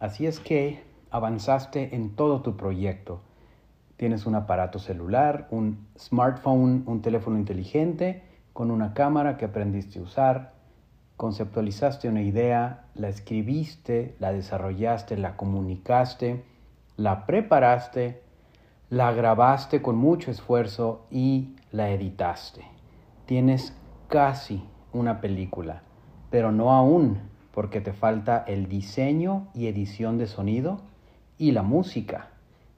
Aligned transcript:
Así 0.00 0.26
es 0.26 0.38
que 0.40 0.82
avanzaste 1.10 1.96
en 1.96 2.14
todo 2.14 2.42
tu 2.42 2.56
proyecto. 2.56 3.20
Tienes 3.96 4.26
un 4.26 4.36
aparato 4.36 4.78
celular, 4.78 5.48
un 5.50 5.88
smartphone, 5.98 6.84
un 6.86 7.02
teléfono 7.02 7.36
inteligente 7.36 8.22
con 8.52 8.70
una 8.70 8.94
cámara 8.94 9.36
que 9.36 9.44
aprendiste 9.44 9.98
a 9.98 10.02
usar, 10.02 10.52
conceptualizaste 11.16 12.08
una 12.08 12.22
idea, 12.22 12.86
la 12.94 13.08
escribiste, 13.08 14.14
la 14.20 14.32
desarrollaste, 14.32 15.16
la 15.16 15.36
comunicaste, 15.36 16.44
la 16.96 17.26
preparaste, 17.26 18.22
la 18.90 19.12
grabaste 19.12 19.82
con 19.82 19.96
mucho 19.96 20.30
esfuerzo 20.30 21.06
y 21.10 21.56
la 21.72 21.90
editaste. 21.90 22.62
Tienes 23.26 23.76
casi 24.08 24.64
una 24.92 25.20
película, 25.20 25.82
pero 26.30 26.52
no 26.52 26.72
aún, 26.72 27.20
porque 27.58 27.80
te 27.80 27.92
falta 27.92 28.44
el 28.46 28.68
diseño 28.68 29.48
y 29.52 29.66
edición 29.66 30.16
de 30.16 30.28
sonido 30.28 30.78
y 31.38 31.50
la 31.50 31.64
música. 31.64 32.28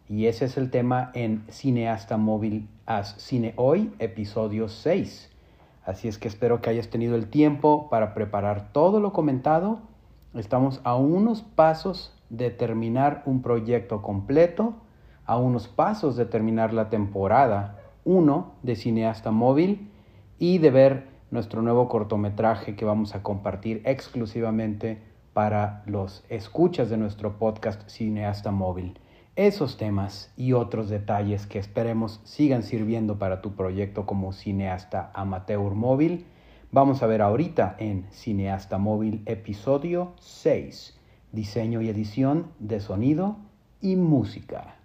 Y 0.09 0.25
ese 0.25 0.47
es 0.47 0.57
el 0.57 0.71
tema 0.71 1.11
en 1.13 1.45
Cineasta 1.51 2.17
Móvil 2.17 2.67
As 2.87 3.15
Cine 3.19 3.53
Hoy, 3.57 3.93
episodio 3.99 4.71
6. 4.71 5.31
Así 5.85 6.09
es 6.09 6.17
que 6.17 6.29
espero 6.29 6.63
que 6.63 6.71
hayas 6.71 6.89
tenido 6.89 7.15
el 7.15 7.29
tiempo 7.29 7.91
para 7.91 8.15
preparar 8.15 8.73
todo 8.73 9.01
lo 9.01 9.13
comentado. 9.13 9.81
Estamos 10.33 10.81
a 10.83 10.97
unos 10.97 11.43
pasos 11.43 12.19
de 12.31 12.49
terminar 12.49 13.23
un 13.27 13.43
proyecto 13.43 14.01
completo, 14.01 14.77
a 15.27 15.37
unos 15.37 15.69
pasos 15.69 16.17
de 16.17 16.25
terminar 16.25 16.73
la 16.73 16.89
temporada 16.89 17.77
1 18.07 18.51
de 18.63 18.77
Cineasta 18.77 19.31
Móvil 19.31 19.91
y 20.39 20.57
de 20.57 20.71
ver 20.71 21.10
nuestro 21.31 21.63
nuevo 21.63 21.89
cortometraje 21.89 22.75
que 22.77 22.85
vamos 22.85 23.15
a 23.15 23.23
compartir 23.23 23.83
exclusivamente 23.85 24.99
para 25.33 25.83
los 25.87 26.25
escuchas 26.29 26.91
de 26.91 26.97
nuestro 26.97 27.39
podcast 27.39 27.89
Cineasta 27.89 28.51
Móvil. 28.51 28.99
Esos 29.37 29.77
temas 29.77 30.33
y 30.37 30.53
otros 30.53 30.89
detalles 30.89 31.47
que 31.47 31.59
esperemos 31.59 32.21
sigan 32.25 32.63
sirviendo 32.63 33.19
para 33.19 33.41
tu 33.41 33.55
proyecto 33.55 34.05
como 34.07 34.33
cineasta 34.33 35.11
amateur 35.15 35.75
móvil, 35.75 36.27
vamos 36.73 37.03
a 37.03 37.07
ver 37.07 37.23
ahorita 37.23 37.77
en 37.79 38.07
Cineasta 38.11 38.79
Móvil 38.79 39.23
episodio 39.27 40.13
6, 40.19 40.99
diseño 41.33 41.81
y 41.81 41.89
edición 41.89 42.49
de 42.59 42.81
sonido 42.81 43.37
y 43.81 43.95
música. 43.95 44.80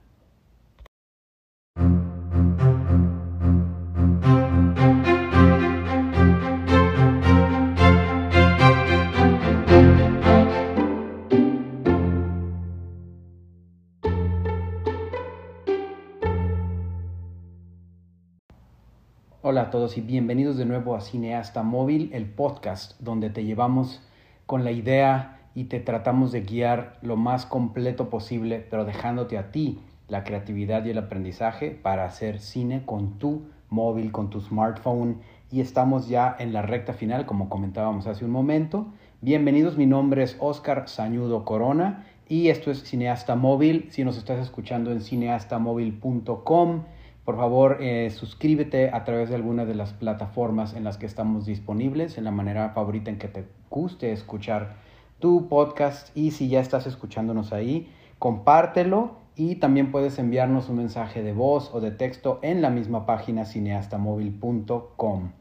A 19.66 19.71
todos 19.71 19.97
y 19.97 20.02
bienvenidos 20.02 20.58
de 20.58 20.66
nuevo 20.66 20.95
a 20.95 21.02
Cineasta 21.02 21.63
Móvil, 21.63 22.11
el 22.13 22.27
podcast 22.27 23.02
donde 23.02 23.31
te 23.31 23.45
llevamos 23.45 23.99
con 24.45 24.63
la 24.63 24.71
idea 24.71 25.39
y 25.55 25.63
te 25.63 25.80
tratamos 25.80 26.31
de 26.31 26.41
guiar 26.41 26.99
lo 27.02 27.17
más 27.17 27.47
completo 27.47 28.11
posible, 28.11 28.63
pero 28.69 28.86
dejándote 28.86 29.39
a 29.39 29.49
ti 29.49 29.80
la 30.08 30.23
creatividad 30.23 30.86
y 30.86 30.91
el 30.91 30.99
aprendizaje 30.99 31.71
para 31.71 32.05
hacer 32.05 32.39
cine 32.39 32.83
con 32.86 33.17
tu 33.17 33.41
móvil, 33.69 34.11
con 34.11 34.30
tu 34.30 34.39
smartphone. 34.39 35.17
Y 35.52 35.61
estamos 35.61 36.08
ya 36.08 36.36
en 36.38 36.53
la 36.53 36.61
recta 36.61 36.93
final, 36.93 37.25
como 37.25 37.49
comentábamos 37.49 38.05
hace 38.05 38.23
un 38.23 38.30
momento. 38.30 38.86
Bienvenidos, 39.21 39.77
mi 39.77 39.88
nombre 39.88 40.21
es 40.21 40.38
Oscar 40.39 40.88
Sañudo 40.88 41.43
Corona 41.43 42.05
y 42.30 42.49
esto 42.49 42.69
es 42.69 42.83
Cineasta 42.83 43.36
Móvil. 43.36 43.88
Si 43.89 44.03
nos 44.03 44.16
estás 44.16 44.39
escuchando 44.39 44.91
en 44.91 45.02
cineastamóvil.com, 45.02 46.83
por 47.25 47.37
favor, 47.37 47.77
eh, 47.80 48.11
suscríbete 48.11 48.91
a 48.91 49.03
través 49.03 49.30
de 49.30 49.36
alguna 49.36 49.65
de 49.65 49.73
las 49.73 49.93
plataformas 49.93 50.75
en 50.75 50.83
las 50.83 50.99
que 50.99 51.08
estamos 51.08 51.47
disponibles, 51.47 52.19
en 52.19 52.23
la 52.23 52.30
manera 52.30 52.69
favorita 52.69 53.09
en 53.09 53.17
que 53.17 53.27
te 53.27 53.45
guste 53.71 54.11
escuchar 54.11 54.75
tu 55.17 55.47
podcast. 55.49 56.15
Y 56.15 56.31
si 56.31 56.49
ya 56.49 56.59
estás 56.59 56.85
escuchándonos 56.85 57.52
ahí, 57.52 57.91
compártelo 58.19 59.15
y 59.35 59.55
también 59.55 59.91
puedes 59.91 60.19
enviarnos 60.19 60.69
un 60.69 60.77
mensaje 60.77 61.23
de 61.23 61.33
voz 61.33 61.71
o 61.73 61.81
de 61.81 61.89
texto 61.89 62.37
en 62.43 62.61
la 62.61 62.69
misma 62.69 63.08
página 63.08 63.45
cineastamóvil.com. 63.45 65.31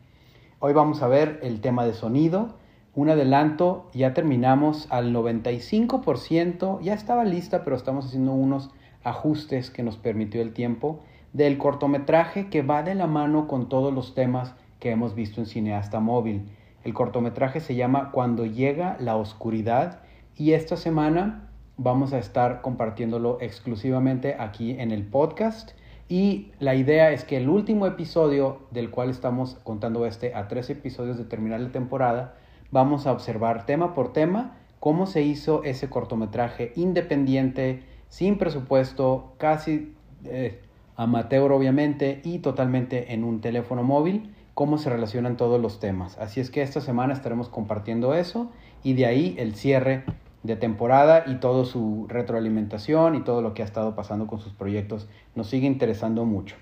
Hoy 0.60 0.72
vamos 0.72 1.02
a 1.02 1.08
ver 1.08 1.38
el 1.42 1.60
tema 1.60 1.84
de 1.84 1.92
sonido. 1.92 2.54
Un 2.94 3.10
adelanto, 3.10 3.90
ya 3.92 4.14
terminamos 4.14 4.86
al 4.90 5.12
95%, 5.14 6.80
ya 6.80 6.94
estaba 6.94 7.24
lista, 7.24 7.62
pero 7.62 7.76
estamos 7.76 8.06
haciendo 8.06 8.32
unos 8.32 8.70
ajustes 9.02 9.70
que 9.70 9.82
nos 9.82 9.98
permitió 9.98 10.40
el 10.40 10.54
tiempo 10.54 11.00
del 11.34 11.58
cortometraje 11.58 12.48
que 12.48 12.62
va 12.62 12.82
de 12.82 12.94
la 12.94 13.08
mano 13.08 13.48
con 13.48 13.68
todos 13.68 13.92
los 13.92 14.14
temas 14.14 14.54
que 14.78 14.92
hemos 14.92 15.14
visto 15.14 15.40
en 15.40 15.46
Cineasta 15.46 15.98
Móvil. 16.00 16.48
El 16.84 16.94
cortometraje 16.94 17.60
se 17.60 17.74
llama 17.74 18.12
Cuando 18.12 18.46
llega 18.46 18.96
la 19.00 19.16
oscuridad 19.16 20.00
y 20.36 20.52
esta 20.52 20.76
semana 20.76 21.50
vamos 21.76 22.12
a 22.12 22.18
estar 22.18 22.62
compartiéndolo 22.62 23.38
exclusivamente 23.40 24.36
aquí 24.38 24.78
en 24.78 24.92
el 24.92 25.02
podcast. 25.04 25.72
Y 26.08 26.52
la 26.60 26.76
idea 26.76 27.10
es 27.10 27.24
que 27.24 27.38
el 27.38 27.48
último 27.48 27.88
episodio 27.88 28.60
del 28.70 28.90
cual 28.90 29.10
estamos 29.10 29.56
contando 29.64 30.06
este 30.06 30.34
a 30.36 30.46
tres 30.46 30.70
episodios 30.70 31.18
de 31.18 31.24
terminar 31.24 31.58
la 31.60 31.72
temporada, 31.72 32.36
vamos 32.70 33.08
a 33.08 33.12
observar 33.12 33.66
tema 33.66 33.92
por 33.92 34.12
tema 34.12 34.56
cómo 34.78 35.06
se 35.06 35.22
hizo 35.22 35.64
ese 35.64 35.88
cortometraje 35.88 36.72
independiente, 36.76 37.82
sin 38.08 38.38
presupuesto, 38.38 39.32
casi 39.38 39.94
eh, 40.26 40.60
amateur 40.96 41.52
obviamente 41.52 42.20
y 42.24 42.38
totalmente 42.38 43.12
en 43.14 43.24
un 43.24 43.40
teléfono 43.40 43.82
móvil, 43.82 44.34
cómo 44.54 44.78
se 44.78 44.90
relacionan 44.90 45.36
todos 45.36 45.60
los 45.60 45.80
temas. 45.80 46.16
Así 46.18 46.40
es 46.40 46.50
que 46.50 46.62
esta 46.62 46.80
semana 46.80 47.12
estaremos 47.12 47.48
compartiendo 47.48 48.14
eso 48.14 48.50
y 48.82 48.94
de 48.94 49.06
ahí 49.06 49.34
el 49.38 49.54
cierre 49.54 50.04
de 50.44 50.56
temporada 50.56 51.24
y 51.26 51.36
toda 51.36 51.64
su 51.64 52.06
retroalimentación 52.08 53.16
y 53.16 53.24
todo 53.24 53.42
lo 53.42 53.54
que 53.54 53.62
ha 53.62 53.64
estado 53.64 53.96
pasando 53.96 54.26
con 54.26 54.40
sus 54.40 54.52
proyectos 54.52 55.08
nos 55.34 55.48
sigue 55.48 55.66
interesando 55.66 56.24
mucho. 56.24 56.56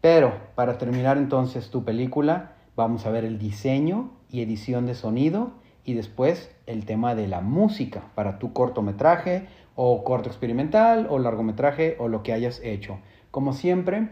Pero 0.00 0.32
para 0.54 0.76
terminar 0.76 1.16
entonces 1.16 1.70
tu 1.70 1.84
película, 1.84 2.52
vamos 2.76 3.06
a 3.06 3.10
ver 3.10 3.24
el 3.24 3.38
diseño 3.38 4.10
y 4.30 4.42
edición 4.42 4.86
de 4.86 4.94
sonido 4.94 5.52
y 5.84 5.94
después 5.94 6.54
el 6.66 6.84
tema 6.84 7.14
de 7.14 7.28
la 7.28 7.40
música 7.40 8.02
para 8.14 8.38
tu 8.38 8.52
cortometraje 8.52 9.46
o 9.74 10.04
corto 10.04 10.28
experimental 10.28 11.06
o 11.08 11.18
largometraje 11.18 11.96
o 11.98 12.08
lo 12.08 12.22
que 12.22 12.32
hayas 12.32 12.60
hecho. 12.62 12.98
Como 13.30 13.52
siempre, 13.52 14.08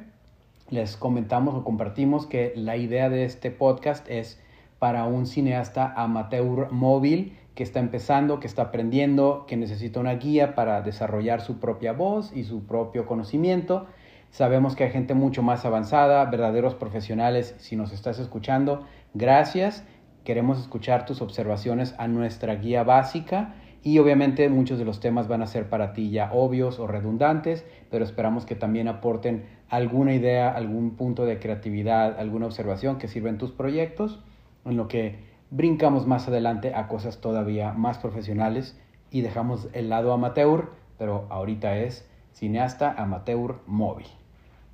les 0.68 0.98
comentamos 0.98 1.54
o 1.54 1.64
compartimos 1.64 2.26
que 2.26 2.52
la 2.54 2.76
idea 2.76 3.08
de 3.08 3.24
este 3.24 3.50
podcast 3.50 4.06
es 4.10 4.38
para 4.78 5.04
un 5.06 5.26
cineasta 5.26 5.94
amateur 5.96 6.70
móvil 6.70 7.38
que 7.54 7.62
está 7.62 7.80
empezando, 7.80 8.40
que 8.40 8.46
está 8.46 8.62
aprendiendo, 8.62 9.46
que 9.48 9.56
necesita 9.56 10.00
una 10.00 10.16
guía 10.16 10.54
para 10.54 10.82
desarrollar 10.82 11.40
su 11.40 11.58
propia 11.60 11.94
voz 11.94 12.30
y 12.36 12.44
su 12.44 12.66
propio 12.66 13.06
conocimiento. 13.06 13.86
Sabemos 14.30 14.76
que 14.76 14.84
hay 14.84 14.90
gente 14.90 15.14
mucho 15.14 15.42
más 15.42 15.64
avanzada, 15.64 16.22
verdaderos 16.26 16.74
profesionales. 16.74 17.54
Si 17.56 17.74
nos 17.74 17.92
estás 17.92 18.18
escuchando, 18.18 18.84
gracias. 19.14 19.82
Queremos 20.24 20.60
escuchar 20.60 21.06
tus 21.06 21.22
observaciones 21.22 21.94
a 21.96 22.06
nuestra 22.06 22.56
guía 22.56 22.84
básica 22.84 23.54
y 23.86 24.00
obviamente 24.00 24.48
muchos 24.48 24.80
de 24.80 24.84
los 24.84 24.98
temas 24.98 25.28
van 25.28 25.42
a 25.42 25.46
ser 25.46 25.68
para 25.68 25.92
ti 25.92 26.10
ya 26.10 26.32
obvios 26.32 26.80
o 26.80 26.88
redundantes, 26.88 27.64
pero 27.88 28.04
esperamos 28.04 28.44
que 28.44 28.56
también 28.56 28.88
aporten 28.88 29.44
alguna 29.68 30.12
idea, 30.12 30.50
algún 30.50 30.96
punto 30.96 31.24
de 31.24 31.38
creatividad, 31.38 32.18
alguna 32.18 32.46
observación 32.46 32.98
que 32.98 33.06
sirva 33.06 33.28
en 33.28 33.38
tus 33.38 33.52
proyectos, 33.52 34.18
en 34.64 34.76
lo 34.76 34.88
que 34.88 35.20
brincamos 35.50 36.04
más 36.04 36.26
adelante 36.26 36.74
a 36.74 36.88
cosas 36.88 37.20
todavía 37.20 37.74
más 37.74 37.98
profesionales 37.98 38.76
y 39.12 39.20
dejamos 39.20 39.68
el 39.72 39.88
lado 39.88 40.12
amateur, 40.12 40.72
pero 40.98 41.26
ahorita 41.30 41.78
es 41.78 42.10
cineasta 42.32 42.92
amateur 42.92 43.60
móvil. 43.68 44.08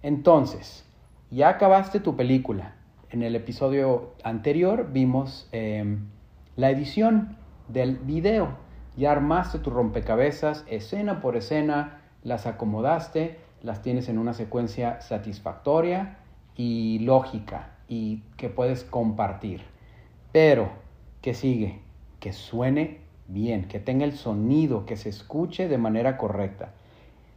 Entonces, 0.03 0.89
ya 1.31 1.51
acabaste 1.51 2.01
tu 2.01 2.17
película. 2.17 2.77
En 3.11 3.23
el 3.23 3.37
episodio 3.37 4.15
anterior 4.25 4.89
vimos 4.91 5.51
em, 5.53 5.99
la 6.57 6.71
edición 6.71 7.37
del 7.69 7.99
video 7.99 8.72
ya 8.97 9.13
armaste 9.13 9.59
tu 9.59 9.71
rompecabezas 9.71 10.65
escena 10.69 11.21
por 11.21 11.37
escena, 11.37 12.01
las 12.23 12.47
acomodaste, 12.47 13.39
las 13.63 13.83
tienes 13.83 14.09
en 14.09 14.19
una 14.19 14.35
secuencia 14.35 15.01
satisfactoria 15.01 16.19
y 16.57 16.99
lógica 17.01 17.71
y 17.89 18.23
que 18.37 18.49
puedes 18.49 18.85
compartir. 18.85 19.63
Pero, 20.33 20.71
¿qué 21.21 21.35
sigue? 21.35 21.81
Que 22.21 22.33
suene 22.33 23.01
bien, 23.29 23.67
que 23.69 23.81
tenga 23.81 24.05
el 24.05 24.13
sonido, 24.13 24.87
que 24.87 24.97
se 24.97 25.09
escuche 25.09 25.69
de 25.69 25.79
manera 25.79 26.17
correcta. 26.17 26.73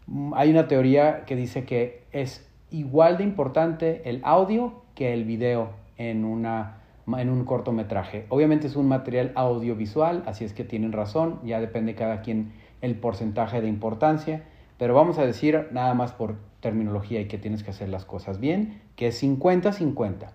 Mm, 0.07 0.33
hay 0.35 0.51
una 0.51 0.67
teoría 0.67 1.25
que 1.25 1.35
dice 1.35 1.65
que 1.65 2.03
es 2.11 2.47
igual 2.71 3.17
de 3.17 3.23
importante 3.23 4.01
el 4.09 4.21
audio 4.23 4.81
que 4.95 5.13
el 5.13 5.25
video 5.25 5.71
en 5.97 6.25
una 6.25 6.81
en 7.07 7.29
un 7.29 7.45
cortometraje. 7.45 8.25
Obviamente 8.29 8.67
es 8.67 8.75
un 8.75 8.87
material 8.87 9.31
audiovisual, 9.35 10.23
así 10.25 10.43
es 10.43 10.53
que 10.53 10.63
tienen 10.63 10.91
razón, 10.91 11.39
ya 11.43 11.59
depende 11.59 11.95
cada 11.95 12.21
quien 12.21 12.53
el 12.81 12.95
porcentaje 12.95 13.61
de 13.61 13.67
importancia, 13.67 14.43
pero 14.77 14.93
vamos 14.93 15.17
a 15.17 15.25
decir 15.25 15.67
nada 15.71 15.93
más 15.93 16.11
por 16.11 16.35
terminología 16.59 17.21
y 17.21 17.27
que 17.27 17.37
tienes 17.37 17.63
que 17.63 17.71
hacer 17.71 17.89
las 17.89 18.05
cosas 18.05 18.39
bien, 18.39 18.81
que 18.95 19.07
es 19.07 19.23
50-50. 19.23 20.29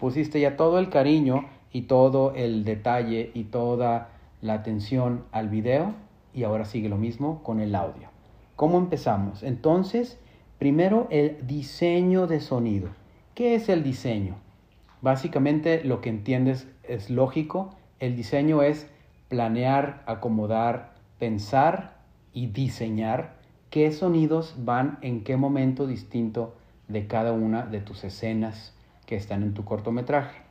Pusiste 0.00 0.40
ya 0.40 0.56
todo 0.56 0.78
el 0.78 0.88
cariño 0.88 1.46
y 1.72 1.82
todo 1.82 2.34
el 2.34 2.64
detalle 2.64 3.30
y 3.34 3.44
toda 3.44 4.08
la 4.40 4.54
atención 4.54 5.24
al 5.32 5.48
video 5.48 5.94
y 6.34 6.44
ahora 6.44 6.64
sigue 6.64 6.88
lo 6.88 6.96
mismo 6.96 7.42
con 7.42 7.60
el 7.60 7.74
audio. 7.74 8.08
¿Cómo 8.56 8.78
empezamos? 8.78 9.42
Entonces, 9.42 10.18
primero 10.58 11.08
el 11.10 11.46
diseño 11.46 12.26
de 12.26 12.40
sonido. 12.40 12.88
¿Qué 13.34 13.54
es 13.54 13.68
el 13.68 13.82
diseño? 13.82 14.45
Básicamente 15.06 15.84
lo 15.84 16.00
que 16.00 16.08
entiendes 16.10 16.66
es 16.82 17.10
lógico. 17.10 17.70
El 18.00 18.16
diseño 18.16 18.62
es 18.62 18.90
planear, 19.28 20.02
acomodar, 20.04 20.94
pensar 21.20 21.98
y 22.32 22.48
diseñar 22.48 23.36
qué 23.70 23.92
sonidos 23.92 24.56
van 24.58 24.98
en 25.02 25.22
qué 25.22 25.36
momento 25.36 25.86
distinto 25.86 26.56
de 26.88 27.06
cada 27.06 27.30
una 27.30 27.66
de 27.66 27.78
tus 27.78 28.02
escenas 28.02 28.74
que 29.06 29.14
están 29.14 29.44
en 29.44 29.54
tu 29.54 29.64
cortometraje. 29.64 30.42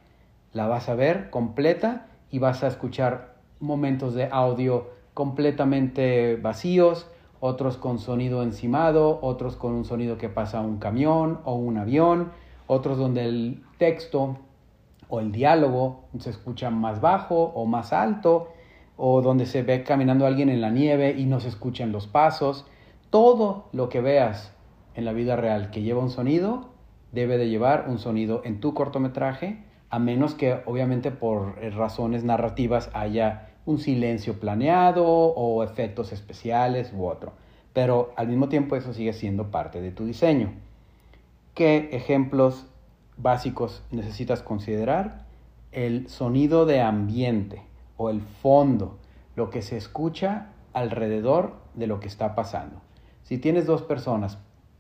La 0.54 0.68
vas 0.68 0.88
a 0.88 0.96
ver 0.96 1.30
completa 1.32 2.08
y 2.32 2.40
vas 2.40 2.64
a 2.64 2.68
escuchar 2.68 3.36
momentos 3.60 4.14
de 4.14 4.30
audio 4.32 4.90
completamente 5.14 6.38
vacíos, 6.38 7.10
otros 7.42 7.76
con 7.76 8.00
sonido 8.00 8.42
encimado, 8.42 9.20
otros 9.22 9.58
con 9.58 9.74
un 9.74 9.84
sonido 9.84 10.18
que 10.18 10.30
pasa 10.30 10.62
un 10.62 10.78
camión 10.78 11.42
o 11.44 11.56
un 11.56 11.78
avión, 11.78 12.32
otros 12.68 12.98
donde 12.98 13.26
el 13.26 13.62
texto 13.78 14.38
o 15.16 15.20
el 15.22 15.32
diálogo 15.32 16.04
se 16.20 16.30
escucha 16.30 16.70
más 16.70 17.00
bajo 17.00 17.46
o 17.56 17.66
más 17.66 17.94
alto, 17.94 18.50
o 18.98 19.22
donde 19.22 19.46
se 19.46 19.64
ve 19.64 19.84
caminando 19.84 20.26
alguien 20.26 20.50
en 20.50 20.62
la 20.62 20.70
nieve 20.70 21.16
y 21.18 21.26
no 21.26 21.40
se 21.40 21.48
escuchan 21.48 21.92
los 21.92 22.08
pasos. 22.08 22.66
Todo 23.10 23.70
lo 23.72 23.88
que 23.90 24.02
veas 24.02 24.54
en 24.94 25.06
la 25.06 25.14
vida 25.14 25.36
real 25.36 25.72
que 25.72 25.82
lleva 25.82 26.02
un 26.02 26.10
sonido 26.10 26.70
debe 27.12 27.38
de 27.38 27.48
llevar 27.48 27.86
un 27.88 27.98
sonido 27.98 28.42
en 28.44 28.60
tu 28.60 28.74
cortometraje, 28.74 29.64
a 29.90 30.00
menos 30.00 30.36
que 30.36 30.62
obviamente 30.66 31.12
por 31.12 31.58
razones 31.76 32.26
narrativas 32.26 32.90
haya 32.94 33.50
un 33.66 33.80
silencio 33.80 34.40
planeado 34.40 35.06
o 35.06 35.64
efectos 35.64 36.12
especiales 36.12 36.94
u 36.94 37.06
otro. 37.06 37.34
Pero 37.72 38.12
al 38.18 38.28
mismo 38.28 38.50
tiempo 38.50 38.76
eso 38.76 38.94
sigue 38.94 39.14
siendo 39.14 39.50
parte 39.50 39.82
de 39.82 39.92
tu 39.92 40.06
diseño. 40.06 40.54
¿Qué 41.54 41.90
ejemplos 41.94 42.68
básicos 43.18 43.84
necesitas 43.92 44.42
considerar? 44.42 45.26
El 45.72 46.10
sonido 46.10 46.66
de 46.66 46.82
ambiente 46.82 47.62
o 47.98 48.10
el 48.10 48.22
fondo, 48.22 48.98
lo 49.36 49.50
que 49.50 49.62
se 49.62 49.78
escucha 49.78 50.48
alrededor 50.74 51.54
de 51.74 51.88
lo 51.88 52.00
que 52.00 52.08
está 52.08 52.36
pasando. 52.36 52.82
Si 53.24 53.38
tienes 53.38 53.66
dos 53.66 53.82
personas 53.82 54.38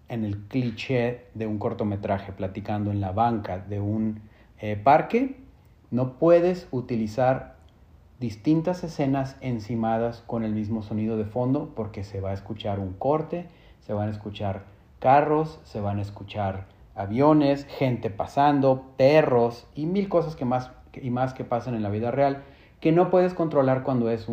en 0.07 0.23
el 0.23 0.37
cliché 0.47 1.25
de 1.33 1.47
un 1.47 1.57
cortometraje 1.57 2.31
platicando 2.31 2.91
en 2.91 3.01
la 3.01 3.11
banca 3.11 3.59
de 3.59 3.79
un 3.79 4.21
eh, 4.59 4.75
parque, 4.75 5.37
no 5.91 6.13
puedes 6.13 6.67
utilizar 6.71 7.55
distintas 8.19 8.83
escenas 8.83 9.35
encimadas 9.41 10.23
con 10.25 10.43
el 10.43 10.53
mismo 10.53 10.83
sonido 10.83 11.17
de 11.17 11.25
fondo 11.25 11.73
porque 11.75 12.03
se 12.03 12.21
va 12.21 12.31
a 12.31 12.33
escuchar 12.33 12.79
un 12.79 12.93
corte, 12.93 13.47
se 13.81 13.93
van 13.93 14.07
a 14.07 14.11
escuchar 14.11 14.63
carros, 14.99 15.59
se 15.63 15.81
van 15.81 15.99
a 15.99 16.01
escuchar 16.01 16.65
aviones, 16.95 17.65
gente 17.65 18.09
pasando, 18.09 18.93
perros 18.97 19.67
y 19.75 19.85
mil 19.85 20.09
cosas 20.09 20.35
que 20.35 20.45
más 20.45 20.71
y 20.93 21.09
más 21.09 21.33
que 21.33 21.43
pasan 21.43 21.75
en 21.75 21.83
la 21.83 21.89
vida 21.89 22.09
real 22.09 22.43
que 22.79 22.91
no 22.91 23.09
puedes 23.09 23.33
controlar 23.33 23.83
cuando 23.83 24.09
es 24.09 24.27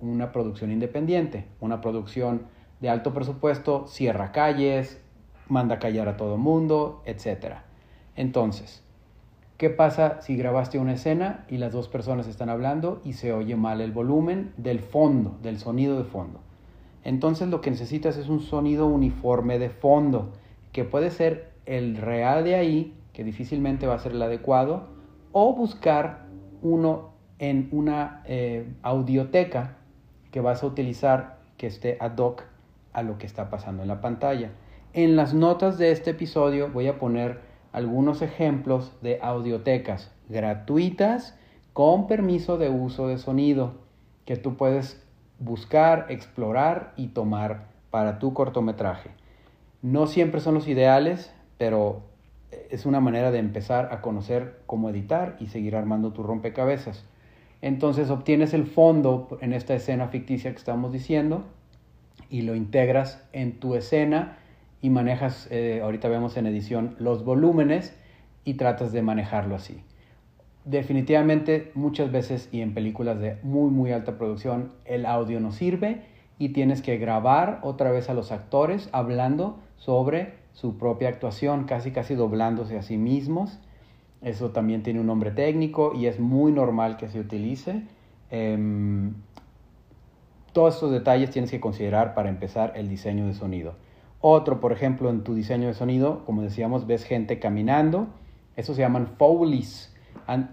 una 0.00 0.32
producción 0.32 0.72
independiente, 0.72 1.46
una 1.60 1.80
producción 1.80 2.46
de 2.80 2.88
alto 2.88 3.12
presupuesto, 3.12 3.86
cierra 3.86 4.32
calles, 4.32 5.00
manda 5.48 5.76
a 5.76 5.78
callar 5.78 6.08
a 6.08 6.16
todo 6.16 6.38
mundo, 6.38 7.02
etc. 7.04 7.56
Entonces, 8.16 8.82
¿Qué 9.62 9.70
pasa 9.70 10.20
si 10.22 10.34
grabaste 10.34 10.80
una 10.80 10.94
escena 10.94 11.44
y 11.48 11.58
las 11.58 11.72
dos 11.72 11.86
personas 11.86 12.26
están 12.26 12.48
hablando 12.48 13.00
y 13.04 13.12
se 13.12 13.32
oye 13.32 13.54
mal 13.54 13.80
el 13.80 13.92
volumen 13.92 14.52
del 14.56 14.80
fondo, 14.80 15.38
del 15.40 15.60
sonido 15.60 15.96
de 15.98 16.02
fondo? 16.02 16.40
Entonces 17.04 17.46
lo 17.46 17.60
que 17.60 17.70
necesitas 17.70 18.16
es 18.16 18.28
un 18.28 18.40
sonido 18.40 18.88
uniforme 18.88 19.60
de 19.60 19.70
fondo, 19.70 20.32
que 20.72 20.82
puede 20.82 21.12
ser 21.12 21.51
el 21.66 21.96
real 21.96 22.44
de 22.44 22.54
ahí, 22.54 22.96
que 23.12 23.24
difícilmente 23.24 23.86
va 23.86 23.94
a 23.94 23.98
ser 23.98 24.12
el 24.12 24.22
adecuado, 24.22 24.88
o 25.32 25.54
buscar 25.54 26.26
uno 26.62 27.12
en 27.38 27.68
una 27.72 28.22
eh, 28.26 28.72
audioteca 28.82 29.76
que 30.30 30.40
vas 30.40 30.62
a 30.62 30.66
utilizar 30.66 31.38
que 31.56 31.66
esté 31.66 31.96
ad 32.00 32.16
hoc 32.18 32.44
a 32.92 33.02
lo 33.02 33.18
que 33.18 33.26
está 33.26 33.50
pasando 33.50 33.82
en 33.82 33.88
la 33.88 34.00
pantalla. 34.00 34.50
En 34.92 35.16
las 35.16 35.34
notas 35.34 35.78
de 35.78 35.90
este 35.90 36.10
episodio 36.10 36.70
voy 36.70 36.86
a 36.86 36.98
poner 36.98 37.40
algunos 37.72 38.22
ejemplos 38.22 38.92
de 39.00 39.18
audiotecas 39.22 40.12
gratuitas 40.28 41.38
con 41.72 42.06
permiso 42.06 42.58
de 42.58 42.68
uso 42.68 43.08
de 43.08 43.18
sonido 43.18 43.74
que 44.24 44.36
tú 44.36 44.56
puedes 44.56 45.02
buscar, 45.38 46.06
explorar 46.10 46.92
y 46.96 47.08
tomar 47.08 47.68
para 47.90 48.18
tu 48.18 48.34
cortometraje. 48.34 49.10
No 49.80 50.06
siempre 50.06 50.40
son 50.40 50.54
los 50.54 50.68
ideales, 50.68 51.34
pero 51.58 52.02
es 52.70 52.86
una 52.86 53.00
manera 53.00 53.30
de 53.30 53.38
empezar 53.38 53.88
a 53.92 54.00
conocer 54.00 54.60
cómo 54.66 54.90
editar 54.90 55.36
y 55.40 55.46
seguir 55.46 55.76
armando 55.76 56.12
tu 56.12 56.22
rompecabezas. 56.22 57.04
Entonces 57.60 58.10
obtienes 58.10 58.54
el 58.54 58.66
fondo 58.66 59.38
en 59.40 59.52
esta 59.52 59.74
escena 59.74 60.08
ficticia 60.08 60.50
que 60.50 60.58
estamos 60.58 60.92
diciendo 60.92 61.44
y 62.28 62.42
lo 62.42 62.54
integras 62.54 63.22
en 63.32 63.60
tu 63.60 63.74
escena 63.74 64.38
y 64.80 64.90
manejas, 64.90 65.46
eh, 65.50 65.80
ahorita 65.82 66.08
vemos 66.08 66.36
en 66.36 66.46
edición, 66.46 66.96
los 66.98 67.24
volúmenes 67.24 67.96
y 68.44 68.54
tratas 68.54 68.90
de 68.92 69.02
manejarlo 69.02 69.54
así. 69.54 69.80
Definitivamente 70.64 71.70
muchas 71.74 72.10
veces 72.10 72.48
y 72.52 72.60
en 72.60 72.74
películas 72.74 73.20
de 73.20 73.38
muy 73.42 73.70
muy 73.70 73.92
alta 73.92 74.18
producción 74.18 74.72
el 74.84 75.06
audio 75.06 75.40
no 75.40 75.52
sirve 75.52 76.02
y 76.38 76.50
tienes 76.50 76.82
que 76.82 76.98
grabar 76.98 77.60
otra 77.62 77.90
vez 77.90 78.10
a 78.10 78.14
los 78.14 78.32
actores 78.32 78.88
hablando 78.92 79.60
sobre 79.76 80.41
su 80.52 80.76
propia 80.78 81.08
actuación, 81.08 81.64
casi 81.64 81.90
casi 81.90 82.14
doblándose 82.14 82.78
a 82.78 82.82
sí 82.82 82.98
mismos. 82.98 83.58
Eso 84.20 84.50
también 84.50 84.82
tiene 84.82 85.00
un 85.00 85.06
nombre 85.06 85.30
técnico 85.30 85.92
y 85.94 86.06
es 86.06 86.20
muy 86.20 86.52
normal 86.52 86.96
que 86.96 87.08
se 87.08 87.18
utilice. 87.18 87.82
Em, 88.30 89.14
todos 90.52 90.74
estos 90.74 90.92
detalles 90.92 91.30
tienes 91.30 91.50
que 91.50 91.60
considerar 91.60 92.14
para 92.14 92.28
empezar 92.28 92.72
el 92.76 92.88
diseño 92.88 93.26
de 93.26 93.34
sonido. 93.34 93.74
Otro, 94.20 94.60
por 94.60 94.72
ejemplo, 94.72 95.10
en 95.10 95.24
tu 95.24 95.34
diseño 95.34 95.66
de 95.66 95.74
sonido, 95.74 96.24
como 96.24 96.42
decíamos, 96.42 96.86
ves 96.86 97.04
gente 97.04 97.40
caminando. 97.40 98.06
Eso 98.56 98.74
se 98.74 98.82
llaman 98.82 99.08
Foleys. 99.18 99.92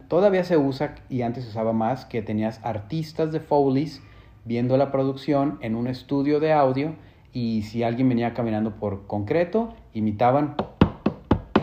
Todavía 0.08 0.44
se 0.44 0.58
usa 0.58 0.96
y 1.10 1.22
antes 1.22 1.44
se 1.44 1.52
usaba 1.52 1.74
más 1.74 2.06
que 2.06 2.22
tenías 2.22 2.60
artistas 2.66 3.32
de 3.32 3.40
Foleys 3.40 4.02
viendo 4.46 4.78
la 4.78 4.92
producción 4.92 5.60
en 5.62 5.76
un 5.76 5.88
estudio 5.88 6.40
de 6.40 6.54
audio 6.54 6.96
y 7.34 7.64
si 7.64 7.84
alguien 7.84 8.10
venía 8.10 8.34
caminando 8.34 8.76
por 8.76 9.06
concreto, 9.08 9.74
imitaban 9.94 10.56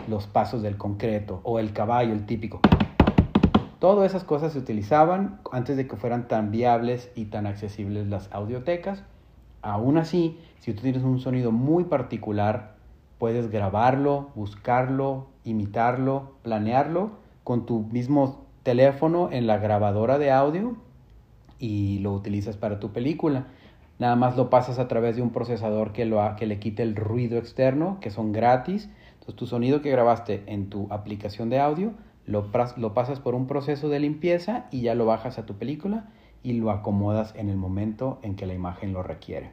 los 0.09 0.27
pasos 0.27 0.63
del 0.63 0.77
concreto 0.77 1.41
o 1.43 1.59
el 1.59 1.73
caballo, 1.73 2.13
el 2.13 2.27
típico. 2.27 2.61
Todas 3.79 4.11
esas 4.11 4.25
cosas 4.25 4.53
se 4.53 4.59
utilizaban 4.59 5.41
antes 5.53 5.77
de 5.77 5.87
que 5.87 5.97
fueran 5.97 6.29
tan 6.29 6.51
viables 6.51 7.11
y 7.15 7.27
tan 7.27 7.47
accesibles 7.47 8.09
las 8.09 8.33
audiotecas. 8.33 9.03
Aún 9.63 9.99
así, 9.99 10.39
si 10.61 10.73
tú 10.73 10.83
tienes 10.83 11.03
un 11.03 11.19
sonido 11.19 11.53
muy 11.53 11.85
particular, 11.85 12.77
puedes 13.19 13.51
grabarlo, 13.51 14.31
buscarlo, 14.35 15.27
imitarlo, 15.45 16.33
planearlo 16.43 17.11
con 17.45 17.67
tu 17.67 17.81
mismo 17.81 18.47
teléfono 18.63 19.31
en 19.31 19.47
la 19.47 19.59
grabadora 19.59 20.19
de 20.19 20.31
audio 20.33 20.77
y 21.59 21.99
lo 22.01 22.13
utilizas 22.13 22.57
para 22.57 22.81
tu 22.81 22.93
película. 22.93 23.47
Nada 23.99 24.17
más 24.17 24.37
lo 24.37 24.51
pasas 24.51 24.79
a 24.79 24.89
través 24.89 25.17
de 25.17 25.23
un 25.23 25.31
procesador 25.31 25.93
que, 25.93 26.05
lo, 26.05 26.21
que 26.37 26.47
le 26.47 26.59
quite 26.59 26.83
el 26.83 26.97
ruido 26.97 27.39
externo, 27.39 27.99
que 28.01 28.11
son 28.11 28.33
gratis. 28.33 28.91
Entonces 29.15 29.37
tu 29.37 29.47
sonido 29.47 29.81
que 29.81 29.91
grabaste 29.91 30.43
en 30.47 30.69
tu 30.69 30.87
aplicación 30.91 31.49
de 31.49 31.61
audio 31.61 31.93
lo, 32.27 32.51
lo 32.77 32.95
pasas 32.95 33.21
por 33.21 33.35
un 33.35 33.47
proceso 33.47 33.89
de 33.89 34.01
limpieza 34.01 34.67
y 34.71 34.83
ya 34.83 34.95
lo 34.95 35.07
bajas 35.07 35.39
a 35.39 35.47
tu 35.47 35.55
película 35.55 36.07
y 36.43 36.53
lo 36.55 36.71
acomodas 36.71 37.35
en 37.37 37.49
el 37.49 37.57
momento 37.57 38.19
en 38.23 38.37
que 38.37 38.47
la 38.47 38.55
imagen 38.55 38.93
lo 38.93 39.03
requiere. 39.03 39.51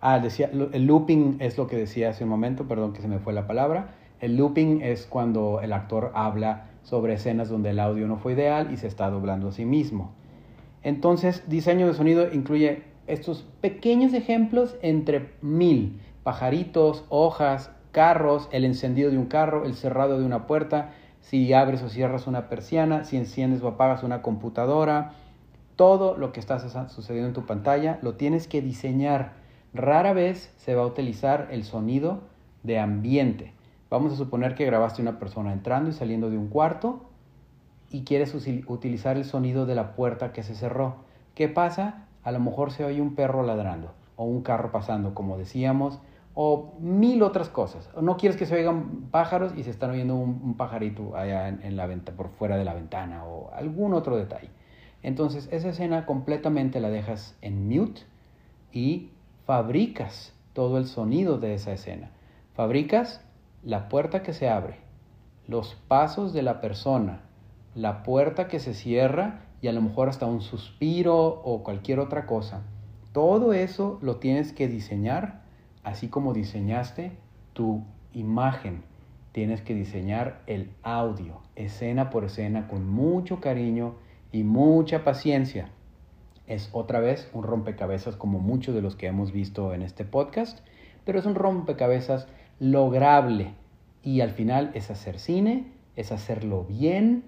Ah, 0.00 0.18
decía, 0.18 0.50
el 0.72 0.86
looping 0.86 1.36
es 1.40 1.58
lo 1.58 1.66
que 1.66 1.76
decía 1.76 2.10
hace 2.10 2.24
un 2.24 2.30
momento, 2.30 2.66
perdón 2.66 2.92
que 2.92 3.02
se 3.02 3.08
me 3.08 3.18
fue 3.18 3.32
la 3.32 3.46
palabra. 3.46 3.94
El 4.20 4.36
looping 4.36 4.80
es 4.82 5.06
cuando 5.06 5.60
el 5.62 5.72
actor 5.72 6.12
habla 6.14 6.66
sobre 6.82 7.14
escenas 7.14 7.48
donde 7.48 7.70
el 7.70 7.80
audio 7.80 8.06
no 8.06 8.16
fue 8.16 8.32
ideal 8.32 8.72
y 8.72 8.76
se 8.76 8.86
está 8.86 9.10
doblando 9.10 9.48
a 9.48 9.52
sí 9.52 9.64
mismo. 9.64 10.12
Entonces, 10.82 11.44
diseño 11.48 11.86
de 11.86 11.94
sonido 11.94 12.32
incluye 12.32 12.82
estos 13.12 13.44
pequeños 13.60 14.14
ejemplos 14.14 14.76
entre 14.82 15.34
mil. 15.42 16.00
Pajaritos, 16.22 17.04
hojas, 17.08 17.70
carros, 17.92 18.48
el 18.52 18.64
encendido 18.64 19.10
de 19.10 19.18
un 19.18 19.26
carro, 19.26 19.64
el 19.64 19.74
cerrado 19.74 20.18
de 20.18 20.24
una 20.24 20.46
puerta, 20.46 20.92
si 21.20 21.52
abres 21.52 21.82
o 21.82 21.88
cierras 21.88 22.26
una 22.26 22.48
persiana, 22.48 23.04
si 23.04 23.16
enciendes 23.16 23.62
o 23.62 23.68
apagas 23.68 24.02
una 24.02 24.22
computadora, 24.22 25.12
todo 25.76 26.16
lo 26.16 26.32
que 26.32 26.40
está 26.40 26.58
sucediendo 26.88 27.28
en 27.28 27.34
tu 27.34 27.46
pantalla 27.46 27.98
lo 28.02 28.14
tienes 28.14 28.48
que 28.48 28.62
diseñar. 28.62 29.32
Rara 29.72 30.12
vez 30.12 30.52
se 30.58 30.74
va 30.74 30.82
a 30.82 30.86
utilizar 30.86 31.48
el 31.50 31.64
sonido 31.64 32.20
de 32.62 32.78
ambiente. 32.78 33.54
Vamos 33.88 34.12
a 34.12 34.16
suponer 34.16 34.54
que 34.54 34.66
grabaste 34.66 35.02
una 35.02 35.18
persona 35.18 35.52
entrando 35.52 35.90
y 35.90 35.92
saliendo 35.92 36.30
de 36.30 36.38
un 36.38 36.48
cuarto 36.48 37.10
y 37.90 38.04
quieres 38.04 38.34
utilizar 38.34 39.16
el 39.16 39.24
sonido 39.24 39.66
de 39.66 39.74
la 39.74 39.94
puerta 39.94 40.32
que 40.32 40.42
se 40.42 40.54
cerró. 40.54 40.96
¿Qué 41.34 41.48
pasa? 41.48 42.06
A 42.22 42.32
lo 42.32 42.40
mejor 42.40 42.70
se 42.70 42.84
oye 42.84 43.00
un 43.00 43.14
perro 43.14 43.42
ladrando 43.42 43.94
o 44.16 44.24
un 44.24 44.42
carro 44.42 44.70
pasando, 44.70 45.14
como 45.14 45.38
decíamos, 45.38 46.00
o 46.34 46.74
mil 46.78 47.22
otras 47.22 47.48
cosas. 47.48 47.88
No 48.00 48.16
quieres 48.16 48.38
que 48.38 48.46
se 48.46 48.54
oigan 48.54 49.08
pájaros 49.10 49.52
y 49.56 49.62
se 49.62 49.70
están 49.70 49.90
oyendo 49.90 50.14
un, 50.16 50.54
pajarito 50.56 51.16
allá 51.16 51.48
en, 51.48 51.76
la 51.76 51.86
venta, 51.86 52.12
por 52.12 52.28
fuera 52.28 52.56
de 52.56 52.64
la 52.64 52.74
ventana 52.74 53.24
o 53.24 53.52
algún 53.52 53.94
otro 53.94 54.16
detalle. 54.16 54.50
Entonces 55.02 55.48
esa 55.50 55.70
escena 55.70 56.06
completamente 56.06 56.80
la 56.80 56.90
dejas 56.90 57.36
en 57.40 57.68
mute 57.68 58.02
y 58.72 59.10
fabricas 59.46 60.34
todo 60.52 60.78
el 60.78 60.86
sonido 60.86 61.38
de 61.38 61.54
esa 61.54 61.72
escena. 61.72 62.10
Fabricas 62.54 63.24
la 63.62 63.88
puerta 63.88 64.22
que 64.22 64.32
se 64.32 64.48
abre, 64.48 64.78
los 65.46 65.74
pasos 65.88 66.32
de 66.32 66.42
la 66.42 66.60
persona, 66.60 67.22
la 67.74 68.02
puerta 68.02 68.48
que 68.48 68.60
se 68.60 68.74
cierra 68.74 69.46
y 69.62 69.68
a 69.68 69.72
lo 69.72 69.82
mejor 69.82 70.08
hasta 70.08 70.26
un 70.26 70.40
suspiro 70.40 71.16
o 71.16 71.62
cualquier 71.62 72.00
otra 72.00 72.26
cosa. 72.26 72.62
Todo 73.12 73.52
eso 73.52 73.98
lo 74.02 74.16
tienes 74.16 74.52
que 74.52 74.68
diseñar 74.68 75.40
así 75.82 76.08
como 76.08 76.32
diseñaste 76.32 77.12
tu 77.52 77.84
imagen. 78.12 78.82
Tienes 79.32 79.62
que 79.62 79.74
diseñar 79.74 80.42
el 80.46 80.70
audio, 80.82 81.40
escena 81.54 82.10
por 82.10 82.24
escena, 82.24 82.66
con 82.68 82.88
mucho 82.88 83.40
cariño 83.40 83.94
y 84.32 84.42
mucha 84.42 85.04
paciencia. 85.04 85.70
Es 86.46 86.68
otra 86.72 86.98
vez 86.98 87.30
un 87.32 87.44
rompecabezas 87.44 88.16
como 88.16 88.40
muchos 88.40 88.74
de 88.74 88.82
los 88.82 88.96
que 88.96 89.06
hemos 89.06 89.30
visto 89.30 89.72
en 89.72 89.82
este 89.82 90.04
podcast, 90.04 90.60
pero 91.04 91.18
es 91.18 91.26
un 91.26 91.36
rompecabezas 91.36 92.26
lograble 92.58 93.54
y 94.02 94.20
al 94.20 94.30
final 94.30 94.72
es 94.74 94.90
hacer 94.90 95.18
cine, 95.20 95.72
es 95.94 96.10
hacerlo 96.10 96.64
bien 96.64 97.24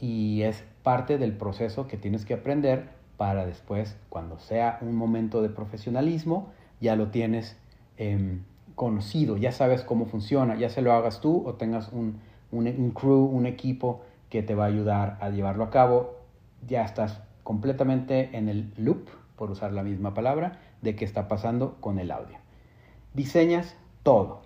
y 0.00 0.42
es 0.42 0.64
parte 0.86 1.18
del 1.18 1.32
proceso 1.32 1.88
que 1.88 1.96
tienes 1.96 2.24
que 2.24 2.34
aprender 2.34 2.90
para 3.16 3.44
después, 3.44 3.96
cuando 4.08 4.38
sea 4.38 4.78
un 4.82 4.94
momento 4.94 5.42
de 5.42 5.48
profesionalismo, 5.48 6.52
ya 6.80 6.94
lo 6.94 7.08
tienes 7.08 7.56
em, 7.96 8.44
conocido, 8.76 9.36
ya 9.36 9.50
sabes 9.50 9.82
cómo 9.82 10.06
funciona, 10.06 10.54
ya 10.54 10.70
se 10.70 10.82
lo 10.82 10.92
hagas 10.92 11.20
tú 11.20 11.42
o 11.44 11.54
tengas 11.54 11.90
un, 11.92 12.20
un 12.52 12.92
crew, 12.92 13.24
un 13.24 13.46
equipo 13.46 14.02
que 14.30 14.44
te 14.44 14.54
va 14.54 14.66
a 14.66 14.68
ayudar 14.68 15.18
a 15.20 15.30
llevarlo 15.30 15.64
a 15.64 15.70
cabo, 15.70 16.18
ya 16.68 16.84
estás 16.84 17.20
completamente 17.42 18.36
en 18.36 18.48
el 18.48 18.72
loop, 18.76 19.08
por 19.34 19.50
usar 19.50 19.72
la 19.72 19.82
misma 19.82 20.14
palabra, 20.14 20.60
de 20.82 20.94
qué 20.94 21.04
está 21.04 21.26
pasando 21.26 21.78
con 21.80 21.98
el 21.98 22.12
audio. 22.12 22.38
Diseñas 23.12 23.74
todo, 24.04 24.42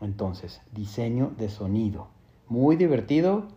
entonces, 0.00 0.60
diseño 0.70 1.32
de 1.36 1.48
sonido. 1.48 2.06
Muy 2.46 2.76
divertido, 2.76 3.48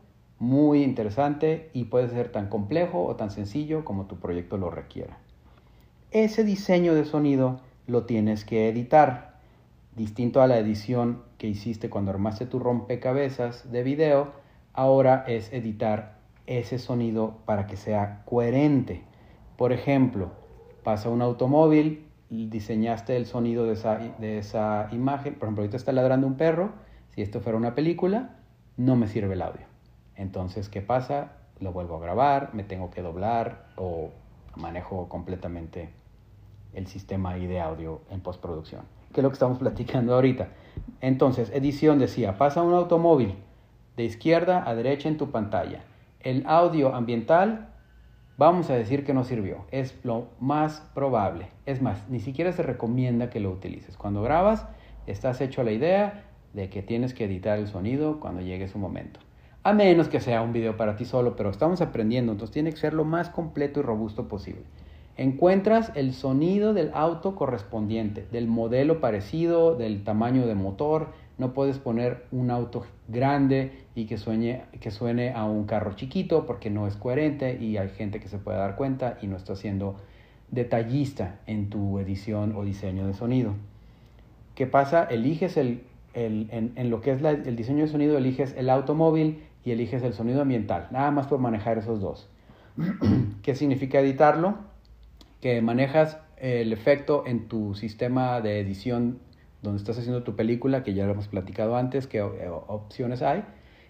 muy 0.43 0.83
interesante 0.83 1.69
y 1.71 1.85
puede 1.85 2.09
ser 2.09 2.29
tan 2.29 2.49
complejo 2.49 3.05
o 3.05 3.15
tan 3.15 3.31
sencillo 3.31 3.85
como 3.85 4.07
tu 4.07 4.17
proyecto 4.17 4.57
lo 4.57 4.69
requiera. 4.69 5.17
Ese 6.11 6.43
diseño 6.43 6.93
de 6.93 7.05
sonido 7.05 7.61
lo 7.87 8.03
tienes 8.03 8.43
que 8.43 8.67
editar. 8.67 9.39
Distinto 9.95 10.41
a 10.41 10.47
la 10.47 10.57
edición 10.57 11.23
que 11.37 11.47
hiciste 11.47 11.89
cuando 11.89 12.11
armaste 12.11 12.45
tu 12.45 12.59
rompecabezas 12.59 13.71
de 13.71 13.83
video, 13.83 14.33
ahora 14.73 15.23
es 15.27 15.51
editar 15.53 16.19
ese 16.45 16.77
sonido 16.77 17.37
para 17.45 17.65
que 17.65 17.77
sea 17.77 18.23
coherente. 18.25 19.01
Por 19.55 19.71
ejemplo, 19.71 20.31
pasa 20.83 21.09
un 21.09 21.21
automóvil, 21.21 22.05
diseñaste 22.29 23.15
el 23.15 23.27
sonido 23.27 23.65
de 23.65 23.73
esa, 23.73 23.97
de 24.19 24.39
esa 24.39 24.89
imagen, 24.91 25.35
por 25.35 25.47
ejemplo, 25.47 25.61
ahorita 25.61 25.77
está 25.77 25.93
ladrando 25.93 26.27
un 26.27 26.35
perro, 26.35 26.73
si 27.11 27.21
esto 27.21 27.39
fuera 27.39 27.57
una 27.57 27.75
película, 27.75 28.35
no 28.75 28.97
me 28.97 29.07
sirve 29.07 29.35
el 29.35 29.41
audio. 29.41 29.72
Entonces, 30.15 30.69
¿qué 30.69 30.81
pasa? 30.81 31.33
Lo 31.59 31.71
vuelvo 31.71 31.97
a 31.97 31.99
grabar, 31.99 32.53
me 32.53 32.63
tengo 32.63 32.91
que 32.91 33.01
doblar 33.01 33.67
o 33.75 34.11
manejo 34.55 35.09
completamente 35.09 35.89
el 36.73 36.87
sistema 36.87 37.31
ahí 37.31 37.45
de 37.45 37.61
audio 37.61 38.01
en 38.09 38.21
postproducción, 38.21 38.83
que 39.13 39.21
es 39.21 39.23
lo 39.23 39.29
que 39.29 39.33
estamos 39.33 39.59
platicando 39.59 40.15
ahorita. 40.15 40.49
Entonces, 41.01 41.51
edición 41.51 41.99
decía, 41.99 42.37
pasa 42.37 42.61
un 42.61 42.73
automóvil 42.73 43.35
de 43.95 44.03
izquierda 44.03 44.67
a 44.67 44.75
derecha 44.75 45.07
en 45.07 45.17
tu 45.17 45.31
pantalla. 45.31 45.83
El 46.19 46.45
audio 46.47 46.95
ambiental 46.95 47.73
vamos 48.37 48.69
a 48.69 48.75
decir 48.75 49.05
que 49.05 49.13
no 49.13 49.23
sirvió. 49.23 49.65
Es 49.71 49.99
lo 50.03 50.29
más 50.39 50.81
probable. 50.93 51.47
Es 51.65 51.81
más, 51.81 52.09
ni 52.09 52.19
siquiera 52.19 52.51
se 52.51 52.63
recomienda 52.63 53.29
que 53.29 53.39
lo 53.39 53.51
utilices. 53.51 53.97
Cuando 53.97 54.21
grabas, 54.21 54.65
estás 55.05 55.41
hecho 55.41 55.61
a 55.61 55.63
la 55.63 55.71
idea 55.71 56.25
de 56.53 56.69
que 56.69 56.81
tienes 56.81 57.13
que 57.13 57.25
editar 57.25 57.57
el 57.57 57.67
sonido 57.67 58.19
cuando 58.19 58.41
llegue 58.41 58.67
su 58.67 58.77
momento. 58.77 59.19
A 59.65 59.71
menos 59.71 60.09
que 60.09 60.19
sea 60.19 60.41
un 60.41 60.51
video 60.51 60.75
para 60.75 60.97
ti 60.97 61.05
solo, 61.05 61.37
pero 61.37 61.49
estamos 61.49 61.79
aprendiendo, 61.79 62.33
entonces 62.33 62.53
tiene 62.53 62.71
que 62.71 62.77
ser 62.77 62.93
lo 62.93 63.05
más 63.05 63.29
completo 63.29 63.79
y 63.79 63.83
robusto 63.83 64.27
posible. 64.27 64.63
Encuentras 65.15 65.91
el 65.95 66.13
sonido 66.13 66.73
del 66.73 66.91
auto 66.93 67.35
correspondiente, 67.35 68.27
del 68.29 68.47
modelo 68.47 68.99
parecido, 68.99 69.75
del 69.75 70.03
tamaño 70.03 70.45
de 70.47 70.55
motor, 70.55 71.09
no 71.37 71.53
puedes 71.53 71.77
poner 71.77 72.25
un 72.31 72.51
auto 72.51 72.85
grande 73.07 73.71
y 73.95 74.05
que 74.05 74.17
suene, 74.17 74.63
que 74.81 74.91
suene 74.91 75.31
a 75.31 75.45
un 75.45 75.63
carro 75.63 75.93
chiquito 75.93 76.45
porque 76.45 76.69
no 76.69 76.85
es 76.85 76.97
coherente 76.97 77.57
y 77.61 77.77
hay 77.77 77.89
gente 77.89 78.19
que 78.19 78.27
se 78.27 78.39
puede 78.39 78.57
dar 78.57 78.75
cuenta 78.75 79.17
y 79.21 79.27
no 79.27 79.37
está 79.37 79.55
siendo 79.55 79.95
detallista 80.51 81.39
en 81.47 81.69
tu 81.69 81.99
edición 81.99 82.53
o 82.55 82.65
diseño 82.65 83.07
de 83.07 83.13
sonido. 83.13 83.53
¿Qué 84.55 84.67
pasa? 84.67 85.05
Eliges 85.05 85.55
el, 85.55 85.83
en, 86.13 86.89
lo 86.89 87.01
que 87.01 87.11
es 87.11 87.23
el 87.23 87.55
diseño 87.55 87.85
de 87.85 87.87
sonido, 87.87 88.17
eliges 88.17 88.53
el 88.57 88.69
automóvil 88.69 89.43
y 89.63 89.71
eliges 89.71 90.03
el 90.03 90.13
sonido 90.13 90.41
ambiental, 90.41 90.87
nada 90.91 91.11
más 91.11 91.27
por 91.27 91.39
manejar 91.39 91.77
esos 91.77 92.01
dos. 92.01 92.29
¿Qué 93.43 93.55
significa 93.55 93.99
editarlo? 93.99 94.55
Que 95.41 95.61
manejas 95.61 96.17
el 96.37 96.73
efecto 96.73 97.23
en 97.25 97.47
tu 97.47 97.75
sistema 97.75 98.41
de 98.41 98.59
edición 98.59 99.19
donde 99.63 99.77
estás 99.77 99.97
haciendo 99.97 100.23
tu 100.23 100.35
película, 100.35 100.83
que 100.83 100.93
ya 100.93 101.05
lo 101.05 101.13
hemos 101.13 101.29
platicado 101.29 101.77
antes, 101.77 102.05
qué 102.05 102.17
eh, 102.19 102.49
opciones 102.67 103.21
hay, 103.21 103.43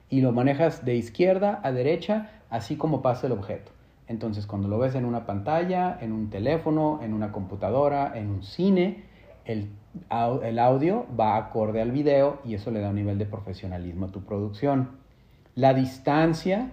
y 0.10 0.22
lo 0.22 0.32
manejas 0.32 0.86
de 0.86 0.96
izquierda 0.96 1.60
a 1.64 1.72
derecha, 1.72 2.30
así 2.50 2.76
como 2.78 3.02
pasa 3.02 3.26
el 3.26 3.34
objeto. 3.34 3.72
Entonces, 4.08 4.46
cuando 4.46 4.68
lo 4.68 4.78
ves 4.78 4.94
en 4.96 5.06
una 5.06 5.26
pantalla, 5.26 5.98
en 6.00 6.12
un 6.12 6.30
teléfono, 6.30 7.00
en 7.02 7.14
una 7.14 7.32
computadora, 7.32 8.12
en 8.16 8.30
un 8.30 8.44
cine, 8.44 9.04
el, 9.46 9.70
el 10.44 10.60
audio 10.60 11.08
va 11.20 11.38
acorde 11.38 11.82
al 11.82 11.92
video 11.92 12.40
y 12.46 12.54
eso 12.54 12.70
le 12.70 12.80
da 12.80 12.90
un 12.90 12.96
nivel 12.96 13.18
de 13.18 13.26
profesionalismo 13.26 14.06
a 14.06 14.12
tu 14.12 14.24
producción. 14.24 14.90
La 15.56 15.76
distancia, 15.76 16.72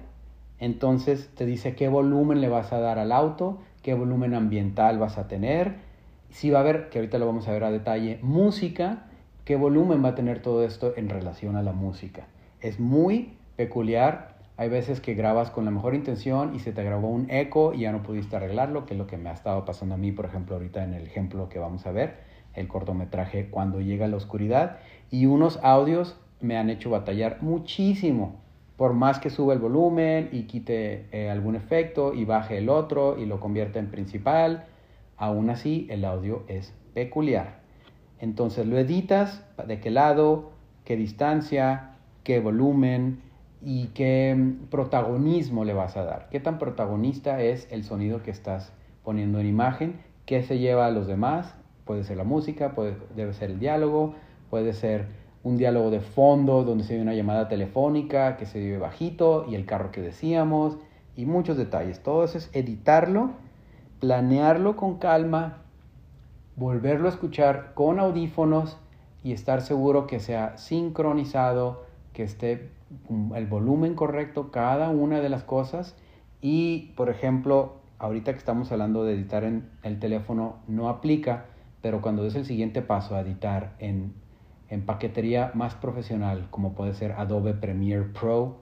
entonces 0.59 1.29
te 1.35 1.45
dice 1.45 1.75
qué 1.75 1.89
volumen 1.89 2.41
le 2.41 2.49
vas 2.49 2.73
a 2.73 2.81
dar 2.81 2.99
al 2.99 3.13
auto, 3.13 3.59
qué 3.83 3.93
volumen 3.93 4.35
ambiental 4.35 4.99
vas 4.99 5.19
a 5.19 5.29
tener, 5.29 5.75
si 6.31 6.51
va 6.51 6.59
a 6.59 6.63
haber, 6.63 6.89
que 6.89 6.99
ahorita 6.99 7.19
lo 7.19 7.27
vamos 7.27 7.47
a 7.47 7.53
ver 7.53 7.65
a 7.65 7.71
detalle, 7.71 8.19
música, 8.23 9.05
qué 9.45 9.57
volumen 9.57 10.03
va 10.03 10.11
a 10.11 10.15
tener 10.15 10.41
todo 10.41 10.65
esto 10.65 10.95
en 10.97 11.09
relación 11.09 11.57
a 11.57 11.63
la 11.63 11.73
música. 11.73 12.27
Es 12.61 12.81
muy 12.81 13.33
peculiar. 13.57 14.37
Hay 14.57 14.69
veces 14.69 15.01
que 15.01 15.15
grabas 15.15 15.51
con 15.51 15.65
la 15.65 15.71
mejor 15.71 15.95
intención 15.95 16.55
y 16.55 16.61
se 16.61 16.73
te 16.73 16.85
grabó 16.85 17.09
un 17.09 17.31
eco 17.31 17.75
y 17.75 17.81
ya 17.81 17.93
no 17.93 18.03
pudiste 18.03 18.37
arreglarlo, 18.37 18.87
que 18.87 18.95
es 18.95 18.99
lo 18.99 19.07
que 19.07 19.19
me 19.19 19.29
ha 19.29 19.33
estado 19.33 19.65
pasando 19.65 19.95
a 19.95 19.99
mí, 19.99 20.13
por 20.13 20.25
ejemplo, 20.25 20.57
ahorita 20.57 20.85
en 20.85 20.95
el 20.95 21.07
ejemplo 21.07 21.49
que 21.49 21.59
vamos 21.59 21.87
a 21.87 21.93
ver, 21.93 22.19
el 22.55 22.69
cortometraje 22.69 23.49
Cuando 23.51 23.81
llega 23.81 24.07
la 24.09 24.17
oscuridad. 24.17 24.79
Y 25.11 25.27
unos 25.27 25.59
audios 25.63 26.19
me 26.41 26.57
han 26.57 26.71
hecho 26.71 26.91
batallar 26.91 27.43
muchísimo. 27.43 28.37
Por 28.81 28.95
más 28.95 29.19
que 29.19 29.29
suba 29.29 29.53
el 29.53 29.59
volumen 29.59 30.31
y 30.33 30.45
quite 30.45 31.05
eh, 31.13 31.29
algún 31.29 31.55
efecto 31.55 32.15
y 32.15 32.25
baje 32.25 32.57
el 32.57 32.71
otro 32.71 33.19
y 33.19 33.27
lo 33.27 33.39
convierta 33.39 33.79
en 33.79 33.91
principal, 33.91 34.65
Aún 35.19 35.51
así, 35.51 35.87
el 35.91 36.07
audio 36.07 36.45
es 36.49 36.73
peculiar. 36.95 37.61
Entonces 38.21 38.67
lo 38.67 38.79
editas, 38.79 39.45
de 39.67 39.79
qué 39.79 39.91
lado, 39.91 40.53
qué 40.87 40.97
distancia, 40.97 41.91
qué 42.25 42.41
volumen 42.41 43.21
y 43.61 43.89
qué 43.89 44.35
mm, 44.35 44.71
protagonismo 44.71 45.67
le 45.67 45.75
vas 45.75 45.99
a 45.99 46.05
dar. 46.05 46.31
Qué 46.31 46.41
tan 46.41 46.59
protagonista 46.59 47.43
es 47.43 47.69
el 47.71 47.85
sonido 47.85 48.23
que 48.23 48.31
estás 48.31 48.73
poniendo 49.05 49.41
en 49.41 49.47
imagen, 49.47 50.01
qué 50.25 50.43
se 50.43 50.59
lleva 50.59 50.87
a 50.87 50.91
los 50.91 51.07
demás. 51.07 51.55
Puede 51.85 52.03
ser 52.05 52.17
la 52.17 52.25
música, 52.25 52.75
puede, 52.75 52.97
debe 53.15 53.35
ser 53.35 53.51
el 53.51 53.59
diálogo, 53.59 54.15
puede 54.49 54.73
ser 54.73 55.20
un 55.43 55.57
diálogo 55.57 55.91
de 55.91 56.01
fondo 56.01 56.65
donde 56.65 56.85
se 56.85 56.97
ve 56.97 57.03
una 57.03 57.15
llamada 57.15 57.49
telefónica 57.49 58.37
que 58.37 58.47
se 58.47 58.59
vive 58.59 58.79
bajito 58.79 59.47
y 59.49 59.55
el 59.55 59.67
carro 59.67 59.91
que 59.91 60.01
decíamos 60.01 60.77
y 61.17 61.27
muchos 61.27 61.57
detalles. 61.57 62.03
Todo 62.03 62.25
eso 62.25 62.39
es 62.39 62.51
editarlo 62.53 63.31
planearlo 64.01 64.77
con 64.77 64.99
calma, 64.99 65.59
volverlo 66.57 67.07
a 67.07 67.11
escuchar 67.11 67.73
con 67.75 68.01
audífonos 68.01 68.79
y 69.23 69.33
estar 69.33 69.61
seguro 69.61 70.07
que 70.07 70.19
sea 70.19 70.57
sincronizado, 70.57 71.85
que 72.15 72.25
esté 72.25 72.71
el 73.37 73.47
volumen 73.47 73.95
correcto 73.95 74.51
cada 74.51 74.89
una 74.89 75.21
de 75.21 75.29
las 75.29 75.45
cosas 75.45 75.95
y, 76.41 76.93
por 76.97 77.11
ejemplo, 77.11 77.75
ahorita 77.99 78.33
que 78.33 78.39
estamos 78.39 78.73
hablando 78.73 79.05
de 79.05 79.15
editar 79.15 79.45
en 79.45 79.69
el 79.83 80.01
teléfono 80.01 80.57
no 80.67 80.89
aplica, 80.89 81.45
pero 81.83 82.01
cuando 82.01 82.27
es 82.27 82.35
el 82.35 82.47
siguiente 82.47 82.81
paso 82.81 83.15
a 83.15 83.21
editar 83.21 83.75
en, 83.79 84.15
en 84.71 84.87
paquetería 84.87 85.51
más 85.55 85.75
profesional, 85.75 86.47
como 86.51 86.75
puede 86.75 86.95
ser 86.95 87.13
Adobe 87.13 87.55
Premiere 87.55 88.05
Pro, 88.05 88.61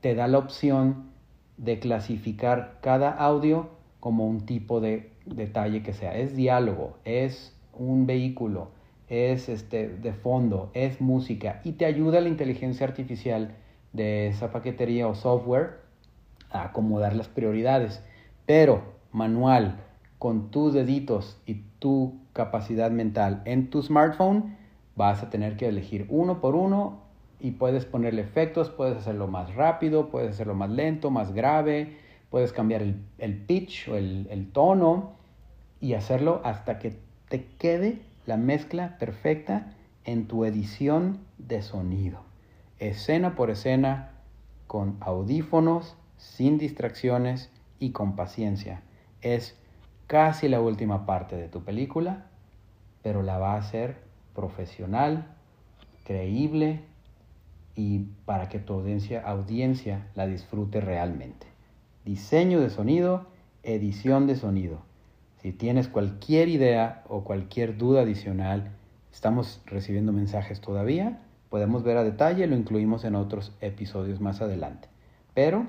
te 0.00 0.14
da 0.14 0.26
la 0.26 0.38
opción 0.38 1.12
de 1.58 1.78
clasificar 1.78 2.78
cada 2.80 3.10
audio 3.10 3.68
como 4.00 4.26
un 4.26 4.46
tipo 4.46 4.80
de 4.80 5.12
detalle 5.26 5.82
que 5.82 5.92
sea. 5.92 6.16
Es 6.16 6.34
diálogo, 6.34 6.96
es 7.04 7.54
un 7.74 8.06
vehículo, 8.06 8.70
es 9.08 9.50
este, 9.50 9.88
de 9.88 10.14
fondo, 10.14 10.70
es 10.72 11.00
música 11.00 11.60
y 11.62 11.72
te 11.72 11.84
ayuda 11.84 12.22
la 12.22 12.28
inteligencia 12.28 12.86
artificial 12.86 13.54
de 13.92 14.28
esa 14.28 14.50
paquetería 14.50 15.06
o 15.06 15.14
software 15.14 15.82
a 16.50 16.64
acomodar 16.64 17.14
las 17.14 17.28
prioridades. 17.28 18.02
Pero 18.46 18.82
manual, 19.12 19.76
con 20.18 20.50
tus 20.50 20.72
deditos 20.72 21.40
y 21.46 21.64
tu 21.78 22.18
capacidad 22.32 22.90
mental 22.90 23.42
en 23.44 23.68
tu 23.68 23.82
smartphone, 23.82 24.56
vas 24.96 25.22
a 25.22 25.30
tener 25.30 25.56
que 25.56 25.68
elegir 25.68 26.06
uno 26.08 26.40
por 26.40 26.54
uno 26.54 27.00
y 27.40 27.52
puedes 27.52 27.84
ponerle 27.84 28.22
efectos, 28.22 28.70
puedes 28.70 28.96
hacerlo 28.96 29.26
más 29.26 29.54
rápido, 29.54 30.10
puedes 30.10 30.30
hacerlo 30.30 30.54
más 30.54 30.70
lento, 30.70 31.10
más 31.10 31.32
grave, 31.32 31.96
puedes 32.30 32.52
cambiar 32.52 32.82
el, 32.82 33.36
pitch 33.46 33.88
o 33.88 33.96
el, 33.96 34.26
el 34.30 34.50
tono 34.52 35.12
y 35.80 35.94
hacerlo 35.94 36.40
hasta 36.44 36.78
que 36.78 36.96
te 37.28 37.46
quede 37.58 38.00
la 38.26 38.36
mezcla 38.36 38.96
perfecta 38.98 39.74
en 40.04 40.26
tu 40.26 40.44
edición 40.44 41.18
de 41.38 41.62
sonido. 41.62 42.20
Escena 42.78 43.34
por 43.34 43.50
escena, 43.50 44.10
con 44.66 44.96
audífonos, 45.00 45.96
sin 46.16 46.58
distracciones 46.58 47.50
y 47.78 47.90
con 47.90 48.14
paciencia. 48.14 48.82
Es 49.20 49.58
casi 50.06 50.48
la 50.48 50.60
última 50.60 51.06
parte 51.06 51.36
de 51.36 51.48
tu 51.48 51.64
película, 51.64 52.26
pero 53.02 53.22
la 53.22 53.38
va 53.38 53.54
a 53.54 53.58
hacer 53.58 54.11
profesional, 54.34 55.26
creíble 56.04 56.80
y 57.74 58.00
para 58.24 58.48
que 58.48 58.58
tu 58.58 58.74
audiencia, 58.74 59.22
audiencia 59.22 60.06
la 60.14 60.26
disfrute 60.26 60.80
realmente. 60.80 61.46
Diseño 62.04 62.60
de 62.60 62.70
sonido, 62.70 63.26
edición 63.62 64.26
de 64.26 64.36
sonido. 64.36 64.82
Si 65.40 65.52
tienes 65.52 65.88
cualquier 65.88 66.48
idea 66.48 67.02
o 67.08 67.24
cualquier 67.24 67.76
duda 67.76 68.02
adicional, 68.02 68.72
estamos 69.12 69.60
recibiendo 69.66 70.12
mensajes 70.12 70.60
todavía. 70.60 71.20
Podemos 71.48 71.82
ver 71.82 71.96
a 71.96 72.04
detalle, 72.04 72.46
lo 72.46 72.56
incluimos 72.56 73.04
en 73.04 73.14
otros 73.14 73.52
episodios 73.60 74.20
más 74.20 74.40
adelante. 74.40 74.88
Pero 75.34 75.66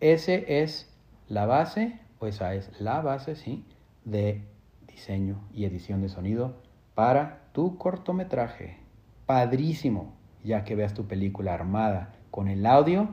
ese 0.00 0.62
es 0.62 0.90
la 1.28 1.46
base, 1.46 1.98
o 2.18 2.26
esa 2.26 2.54
es 2.54 2.70
la 2.80 3.00
base, 3.00 3.36
sí, 3.36 3.64
de 4.04 4.42
diseño 4.86 5.40
y 5.52 5.64
edición 5.64 6.02
de 6.02 6.08
sonido 6.08 6.54
para 6.94 7.41
tu 7.52 7.76
cortometraje. 7.76 8.78
Padrísimo, 9.26 10.14
ya 10.42 10.64
que 10.64 10.74
veas 10.74 10.94
tu 10.94 11.06
película 11.06 11.54
armada 11.54 12.14
con 12.30 12.48
el 12.48 12.66
audio, 12.66 13.08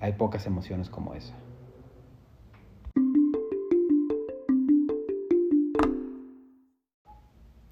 hay 0.00 0.12
pocas 0.12 0.46
emociones 0.46 0.90
como 0.90 1.14
esa. 1.14 1.34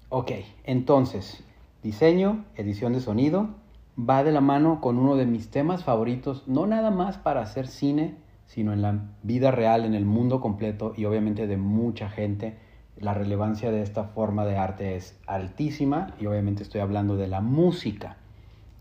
Ok, 0.09 0.31
entonces, 0.63 1.43
diseño, 1.83 2.45
edición 2.55 2.93
de 2.93 3.01
sonido, 3.01 3.49
va 3.97 4.23
de 4.23 4.31
la 4.31 4.41
mano 4.41 4.81
con 4.81 4.97
uno 4.97 5.15
de 5.15 5.25
mis 5.25 5.51
temas 5.51 5.83
favoritos, 5.83 6.47
no 6.47 6.65
nada 6.65 6.91
más 6.91 7.17
para 7.17 7.41
hacer 7.41 7.67
cine, 7.67 8.15
sino 8.45 8.73
en 8.73 8.81
la 8.81 8.99
vida 9.21 9.51
real, 9.51 9.85
en 9.85 9.93
el 9.93 10.05
mundo 10.05 10.39
completo 10.41 10.93
y 10.95 11.05
obviamente 11.05 11.45
de 11.45 11.57
mucha 11.57 12.09
gente. 12.09 12.57
La 12.99 13.13
relevancia 13.13 13.71
de 13.71 13.83
esta 13.83 14.05
forma 14.05 14.45
de 14.45 14.57
arte 14.57 14.95
es 14.95 15.19
altísima 15.27 16.15
y 16.19 16.25
obviamente 16.25 16.63
estoy 16.63 16.81
hablando 16.81 17.15
de 17.15 17.27
la 17.27 17.41
música. 17.41 18.17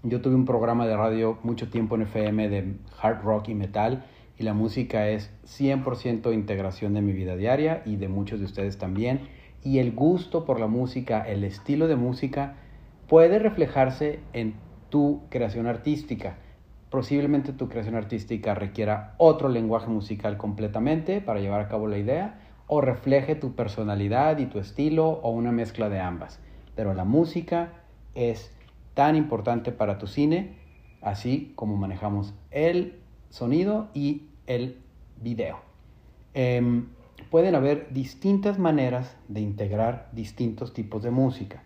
Yo 0.03 0.23
tuve 0.23 0.35
un 0.35 0.47
programa 0.47 0.87
de 0.87 0.97
radio 0.97 1.39
mucho 1.43 1.69
tiempo 1.69 1.97
en 1.97 2.03
FM 2.03 2.49
de 2.49 2.77
hard 3.01 3.23
rock 3.23 3.49
y 3.51 3.55
metal 3.55 4.05
y 4.39 4.45
la 4.45 4.55
música 4.55 5.09
es 5.09 5.31
100% 5.45 6.33
integración 6.33 6.95
de 6.95 7.03
mi 7.03 7.13
vida 7.13 7.37
diaria 7.37 7.83
y 7.85 7.97
de 7.97 8.09
muchos 8.09 8.39
de 8.39 8.47
ustedes 8.47 8.79
también. 8.79 9.21
Y 9.63 9.81
el 9.81 9.93
gusto 9.93 10.45
por 10.45 10.61
la 10.61 10.67
música, 10.67 11.21
el 11.21 11.45
estilo 11.45 11.87
de 11.87 11.97
música 11.97 12.55
puede 13.09 13.39
reflejarse 13.39 14.21
en 14.33 14.55
tu 14.89 15.23
creación 15.29 15.67
artística 15.67 16.39
posiblemente 16.91 17.53
tu 17.53 17.69
creación 17.69 17.95
artística 17.97 18.55
requiera 18.55 19.15
otro 19.19 19.49
lenguaje 19.49 19.89
musical 19.89 20.37
completamente 20.37 21.21
para 21.21 21.41
llevar 21.41 21.61
a 21.61 21.69
cabo 21.69 21.89
la 21.89 21.99
idea 21.99 22.39
o 22.67 22.81
refleje 22.81 23.35
tu 23.35 23.55
personalidad 23.55 24.39
y 24.39 24.47
tu 24.47 24.59
estilo 24.59 25.09
o 25.09 25.31
una 25.31 25.53
mezcla 25.53 25.89
de 25.89 26.01
ambas. 26.01 26.41
Pero 26.75 26.95
la 26.95 27.05
música 27.05 27.73
es 28.15 28.53
tan 28.95 29.17
importante 29.17 29.73
para 29.73 29.99
tu 29.99 30.07
cine, 30.07 30.57
así 31.01 31.53
como 31.55 31.77
manejamos 31.77 32.35
el 32.51 32.99
sonido 33.31 33.89
y 33.95 34.29
el 34.47 34.79
video. 35.23 35.59
Em, 36.35 36.87
pueden 37.31 37.55
haber 37.55 37.93
distintas 37.93 38.59
maneras 38.59 39.17
de 39.29 39.41
integrar 39.41 40.09
distintos 40.13 40.73
tipos 40.73 41.03
de 41.03 41.11
música. 41.11 41.63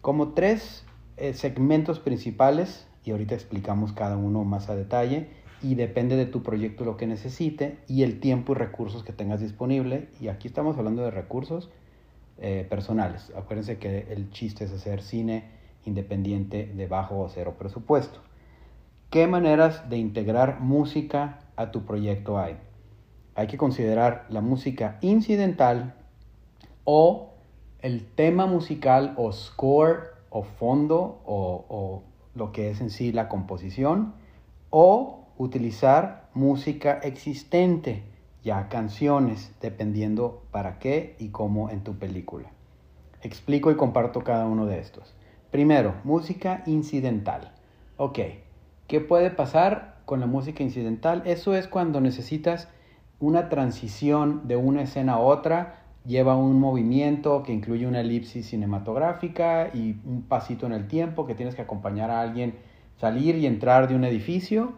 Como 0.00 0.28
tres 0.34 0.84
eh, 1.16 1.34
segmentos 1.34 1.98
principales 1.98 2.86
y 3.04 3.10
ahorita 3.10 3.34
explicamos 3.34 3.92
cada 3.92 4.16
uno 4.16 4.44
más 4.44 4.68
a 4.68 4.76
detalle 4.76 5.28
y 5.66 5.74
depende 5.74 6.14
de 6.14 6.26
tu 6.26 6.44
proyecto 6.44 6.84
lo 6.84 6.96
que 6.96 7.08
necesite 7.08 7.78
y 7.88 8.04
el 8.04 8.20
tiempo 8.20 8.52
y 8.52 8.54
recursos 8.54 9.02
que 9.02 9.12
tengas 9.12 9.40
disponible. 9.40 10.08
Y 10.20 10.28
aquí 10.28 10.46
estamos 10.46 10.78
hablando 10.78 11.02
de 11.02 11.10
recursos 11.10 11.70
eh, 12.38 12.64
personales. 12.70 13.32
Acuérdense 13.36 13.76
que 13.78 14.06
el 14.10 14.30
chiste 14.30 14.64
es 14.64 14.72
hacer 14.72 15.02
cine 15.02 15.50
independiente 15.84 16.66
de 16.66 16.86
bajo 16.86 17.18
o 17.18 17.28
cero 17.28 17.56
presupuesto. 17.58 18.20
¿Qué 19.10 19.26
maneras 19.26 19.90
de 19.90 19.98
integrar 19.98 20.60
música 20.60 21.40
a 21.56 21.72
tu 21.72 21.84
proyecto 21.84 22.38
hay? 22.38 22.56
Hay 23.34 23.48
que 23.48 23.58
considerar 23.58 24.26
la 24.28 24.42
música 24.42 24.98
incidental 25.00 25.94
o 26.84 27.32
el 27.80 28.06
tema 28.06 28.46
musical 28.46 29.14
o 29.16 29.32
score 29.32 30.14
o 30.30 30.44
fondo 30.44 31.22
o 31.24 32.04
lo 32.36 32.52
que 32.52 32.70
es 32.70 32.80
en 32.80 32.90
sí 32.90 33.10
la 33.10 33.28
composición, 33.28 34.14
o 34.70 35.25
utilizar 35.38 36.28
música 36.34 36.98
existente, 37.02 38.02
ya 38.42 38.68
canciones, 38.68 39.54
dependiendo 39.60 40.42
para 40.50 40.78
qué 40.78 41.16
y 41.18 41.28
cómo 41.28 41.70
en 41.70 41.82
tu 41.82 41.98
película. 41.98 42.50
Explico 43.22 43.70
y 43.70 43.76
comparto 43.76 44.22
cada 44.22 44.46
uno 44.46 44.66
de 44.66 44.78
estos. 44.78 45.14
Primero, 45.50 45.94
música 46.04 46.62
incidental. 46.66 47.52
Ok, 47.96 48.18
¿qué 48.86 49.00
puede 49.00 49.30
pasar 49.30 50.00
con 50.04 50.20
la 50.20 50.26
música 50.26 50.62
incidental? 50.62 51.22
Eso 51.24 51.54
es 51.54 51.66
cuando 51.66 52.00
necesitas 52.00 52.68
una 53.18 53.48
transición 53.48 54.46
de 54.46 54.56
una 54.56 54.82
escena 54.82 55.14
a 55.14 55.18
otra 55.18 55.86
lleva 56.06 56.36
un 56.36 56.60
movimiento 56.60 57.42
que 57.42 57.52
incluye 57.52 57.86
una 57.86 58.00
elipsis 58.00 58.46
cinematográfica 58.46 59.70
y 59.74 59.96
un 60.04 60.22
pasito 60.22 60.66
en 60.66 60.72
el 60.72 60.86
tiempo 60.86 61.26
que 61.26 61.34
tienes 61.34 61.54
que 61.54 61.62
acompañar 61.62 62.10
a 62.10 62.20
alguien 62.20 62.54
salir 62.96 63.36
y 63.36 63.46
entrar 63.46 63.88
de 63.88 63.96
un 63.96 64.04
edificio. 64.04 64.74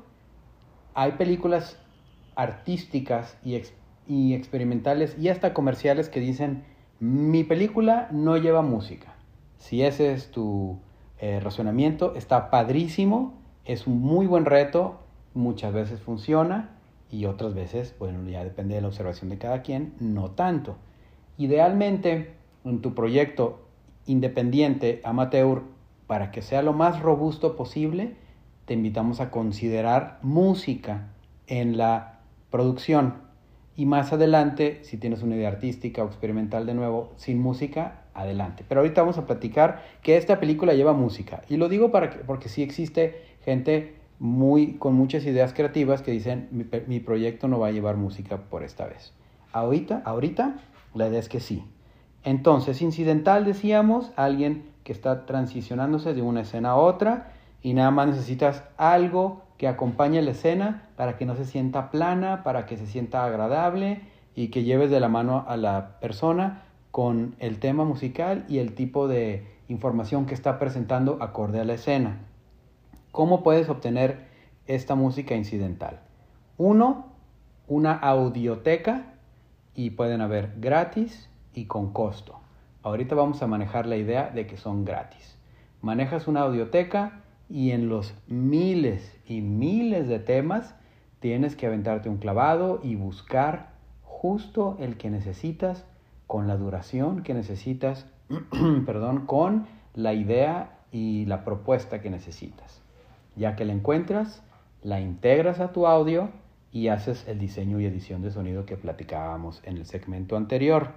Hay 1.00 1.12
películas 1.12 1.78
artísticas 2.34 3.38
y, 3.44 4.34
experimentales 4.34 5.16
y 5.16 5.28
hasta 5.28 5.54
comerciales 5.54 6.08
que 6.08 6.18
dicen, 6.18 6.64
mi 6.98 7.44
película 7.44 8.08
no 8.10 8.36
lleva 8.36 8.62
música. 8.62 9.14
Si 9.58 9.84
ese 9.84 10.12
es 10.12 10.32
tu 10.32 10.80
eh, 11.20 11.38
razonamiento, 11.38 12.16
está 12.16 12.50
padrísimo, 12.50 13.34
es 13.64 13.86
un 13.86 14.00
muy 14.00 14.26
buen 14.26 14.44
reto, 14.44 14.98
muchas 15.34 15.72
veces 15.72 16.00
funciona 16.00 16.70
y 17.12 17.26
otras 17.26 17.54
veces, 17.54 17.94
bueno, 18.00 18.28
ya 18.28 18.42
depende 18.42 18.74
de 18.74 18.80
la 18.80 18.88
observación 18.88 19.30
de 19.30 19.38
cada 19.38 19.62
quien, 19.62 19.94
no 20.00 20.32
tanto. 20.32 20.78
Idealmente, 21.36 22.34
en 22.64 22.80
tu 22.80 22.96
proyecto 22.96 23.68
independiente, 24.06 25.00
amateur, 25.04 25.62
para 26.08 26.32
que 26.32 26.42
sea 26.42 26.62
lo 26.62 26.72
más 26.72 26.98
robusto 26.98 27.54
posible, 27.54 28.16
te 28.68 28.74
invitamos 28.74 29.20
a 29.20 29.30
considerar 29.30 30.18
música 30.20 31.08
en 31.46 31.78
la 31.78 32.20
producción. 32.50 33.14
Y 33.74 33.86
más 33.86 34.12
adelante, 34.12 34.80
si 34.82 34.98
tienes 34.98 35.22
una 35.22 35.36
idea 35.36 35.48
artística 35.48 36.04
o 36.04 36.06
experimental 36.06 36.66
de 36.66 36.74
nuevo, 36.74 37.10
sin 37.16 37.40
música, 37.40 38.02
adelante. 38.12 38.66
Pero 38.68 38.82
ahorita 38.82 39.00
vamos 39.00 39.16
a 39.16 39.24
platicar 39.24 39.82
que 40.02 40.18
esta 40.18 40.38
película 40.38 40.74
lleva 40.74 40.92
música. 40.92 41.42
Y 41.48 41.56
lo 41.56 41.70
digo 41.70 41.90
para 41.90 42.10
que, 42.10 42.18
porque 42.18 42.50
sí 42.50 42.62
existe 42.62 43.22
gente 43.42 43.94
muy, 44.18 44.74
con 44.74 44.92
muchas 44.92 45.24
ideas 45.24 45.54
creativas 45.54 46.02
que 46.02 46.10
dicen, 46.10 46.48
mi, 46.50 47.00
proyecto 47.00 47.48
no 47.48 47.58
va 47.58 47.68
a 47.68 47.72
llevar 47.72 47.96
música 47.96 48.36
por 48.36 48.64
esta 48.64 48.86
vez. 48.86 49.14
Ahorita, 49.50 50.02
ahorita 50.04 50.56
la 50.92 51.08
idea 51.08 51.20
es 51.20 51.30
que 51.30 51.40
sí. 51.40 51.64
Entonces, 52.22 52.82
incidental 52.82 53.46
decíamos, 53.46 54.12
alguien 54.16 54.64
que 54.84 54.92
está 54.92 55.24
transicionándose 55.24 56.12
de 56.12 56.20
una 56.20 56.42
escena 56.42 56.72
a 56.72 56.76
otra 56.76 57.32
y 57.62 57.74
nada 57.74 57.90
más 57.90 58.08
necesitas 58.08 58.64
algo 58.76 59.42
que 59.56 59.68
acompañe 59.68 60.22
la 60.22 60.30
escena 60.30 60.88
para 60.96 61.16
que 61.16 61.26
no 61.26 61.34
se 61.34 61.44
sienta 61.44 61.90
plana, 61.90 62.42
para 62.44 62.66
que 62.66 62.76
se 62.76 62.86
sienta 62.86 63.24
agradable 63.24 64.02
y 64.34 64.48
que 64.48 64.62
lleves 64.62 64.90
de 64.90 65.00
la 65.00 65.08
mano 65.08 65.44
a 65.48 65.56
la 65.56 65.98
persona 66.00 66.62
con 66.90 67.34
el 67.38 67.58
tema 67.58 67.84
musical 67.84 68.44
y 68.48 68.58
el 68.58 68.74
tipo 68.74 69.08
de 69.08 69.46
información 69.68 70.26
que 70.26 70.34
está 70.34 70.58
presentando 70.58 71.18
acorde 71.20 71.60
a 71.60 71.64
la 71.64 71.74
escena. 71.74 72.20
¿Cómo 73.10 73.42
puedes 73.42 73.68
obtener 73.68 74.26
esta 74.66 74.94
música 74.94 75.34
incidental? 75.34 76.00
Uno, 76.56 77.06
una 77.66 77.92
audioteca 77.92 79.14
y 79.74 79.90
pueden 79.90 80.20
haber 80.20 80.54
gratis 80.58 81.28
y 81.52 81.66
con 81.66 81.92
costo. 81.92 82.38
Ahorita 82.82 83.14
vamos 83.14 83.42
a 83.42 83.48
manejar 83.48 83.86
la 83.86 83.96
idea 83.96 84.30
de 84.30 84.46
que 84.46 84.56
son 84.56 84.84
gratis. 84.84 85.36
Manejas 85.82 86.28
una 86.28 86.42
audioteca 86.42 87.24
y 87.48 87.70
en 87.70 87.88
los 87.88 88.14
miles 88.26 89.16
y 89.26 89.40
miles 89.40 90.08
de 90.08 90.18
temas 90.18 90.74
tienes 91.20 91.56
que 91.56 91.66
aventarte 91.66 92.08
un 92.08 92.18
clavado 92.18 92.80
y 92.82 92.94
buscar 92.94 93.70
justo 94.02 94.76
el 94.80 94.96
que 94.96 95.10
necesitas 95.10 95.84
con 96.26 96.46
la 96.46 96.56
duración 96.56 97.22
que 97.22 97.34
necesitas, 97.34 98.06
perdón, 98.86 99.26
con 99.26 99.66
la 99.94 100.12
idea 100.12 100.78
y 100.92 101.24
la 101.26 101.44
propuesta 101.44 102.00
que 102.00 102.10
necesitas. 102.10 102.82
Ya 103.34 103.56
que 103.56 103.64
la 103.64 103.72
encuentras, 103.72 104.42
la 104.82 105.00
integras 105.00 105.60
a 105.60 105.72
tu 105.72 105.86
audio 105.86 106.30
y 106.70 106.88
haces 106.88 107.26
el 107.26 107.38
diseño 107.38 107.80
y 107.80 107.86
edición 107.86 108.22
de 108.22 108.30
sonido 108.30 108.66
que 108.66 108.76
platicábamos 108.76 109.62
en 109.64 109.78
el 109.78 109.86
segmento 109.86 110.36
anterior. 110.36 110.90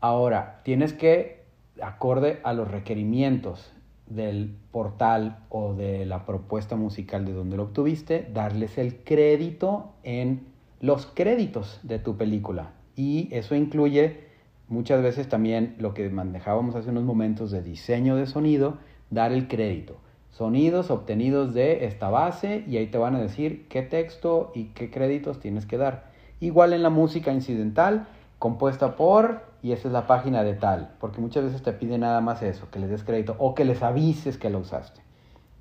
Ahora, 0.00 0.60
tienes 0.62 0.92
que, 0.92 1.44
acorde 1.80 2.40
a 2.44 2.52
los 2.52 2.70
requerimientos 2.70 3.72
del 4.10 4.54
portal 4.70 5.40
o 5.48 5.74
de 5.74 6.06
la 6.06 6.24
propuesta 6.24 6.76
musical 6.76 7.24
de 7.24 7.32
donde 7.32 7.56
lo 7.56 7.64
obtuviste, 7.64 8.28
darles 8.32 8.78
el 8.78 8.96
crédito 9.04 9.92
en 10.02 10.46
los 10.80 11.06
créditos 11.06 11.80
de 11.82 11.98
tu 11.98 12.16
película. 12.16 12.72
Y 12.96 13.28
eso 13.32 13.54
incluye 13.54 14.28
muchas 14.68 15.02
veces 15.02 15.28
también 15.28 15.74
lo 15.78 15.94
que 15.94 16.08
manejábamos 16.10 16.74
hace 16.74 16.90
unos 16.90 17.04
momentos 17.04 17.50
de 17.50 17.62
diseño 17.62 18.16
de 18.16 18.26
sonido, 18.26 18.78
dar 19.10 19.32
el 19.32 19.48
crédito. 19.48 19.96
Sonidos 20.30 20.90
obtenidos 20.90 21.54
de 21.54 21.86
esta 21.86 22.10
base 22.10 22.64
y 22.68 22.76
ahí 22.76 22.86
te 22.86 22.98
van 22.98 23.16
a 23.16 23.20
decir 23.20 23.66
qué 23.68 23.82
texto 23.82 24.52
y 24.54 24.66
qué 24.66 24.90
créditos 24.90 25.40
tienes 25.40 25.66
que 25.66 25.78
dar. 25.78 26.12
Igual 26.40 26.72
en 26.72 26.82
la 26.82 26.90
música 26.90 27.32
incidental, 27.32 28.06
compuesta 28.38 28.94
por, 28.94 29.47
y 29.62 29.72
esa 29.72 29.88
es 29.88 29.92
la 29.92 30.06
página 30.06 30.44
de 30.44 30.54
tal, 30.54 30.94
porque 31.00 31.20
muchas 31.20 31.44
veces 31.44 31.62
te 31.62 31.72
pide 31.72 31.98
nada 31.98 32.20
más 32.20 32.42
eso, 32.42 32.70
que 32.70 32.78
les 32.78 32.90
des 32.90 33.02
crédito 33.02 33.36
o 33.38 33.54
que 33.54 33.64
les 33.64 33.82
avises 33.82 34.38
que 34.38 34.50
lo 34.50 34.60
usaste. 34.60 35.00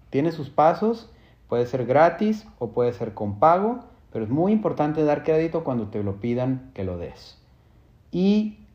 Tiene 0.09 0.31
sus 0.31 0.49
pasos, 0.49 1.11
puede 1.47 1.65
ser 1.65 1.85
gratis 1.85 2.47
o 2.59 2.69
puede 2.71 2.93
ser 2.93 3.13
con 3.13 3.39
pago, 3.39 3.79
pero 4.11 4.23
es 4.23 4.31
muy 4.31 4.51
importante 4.51 5.03
dar 5.03 5.23
crédito 5.23 5.63
cuando 5.63 5.87
te 5.87 6.03
lo 6.03 6.19
pidan 6.19 6.71
que 6.73 6.83
lo 6.83 6.97
des. 6.97 7.41
Y 8.11 8.65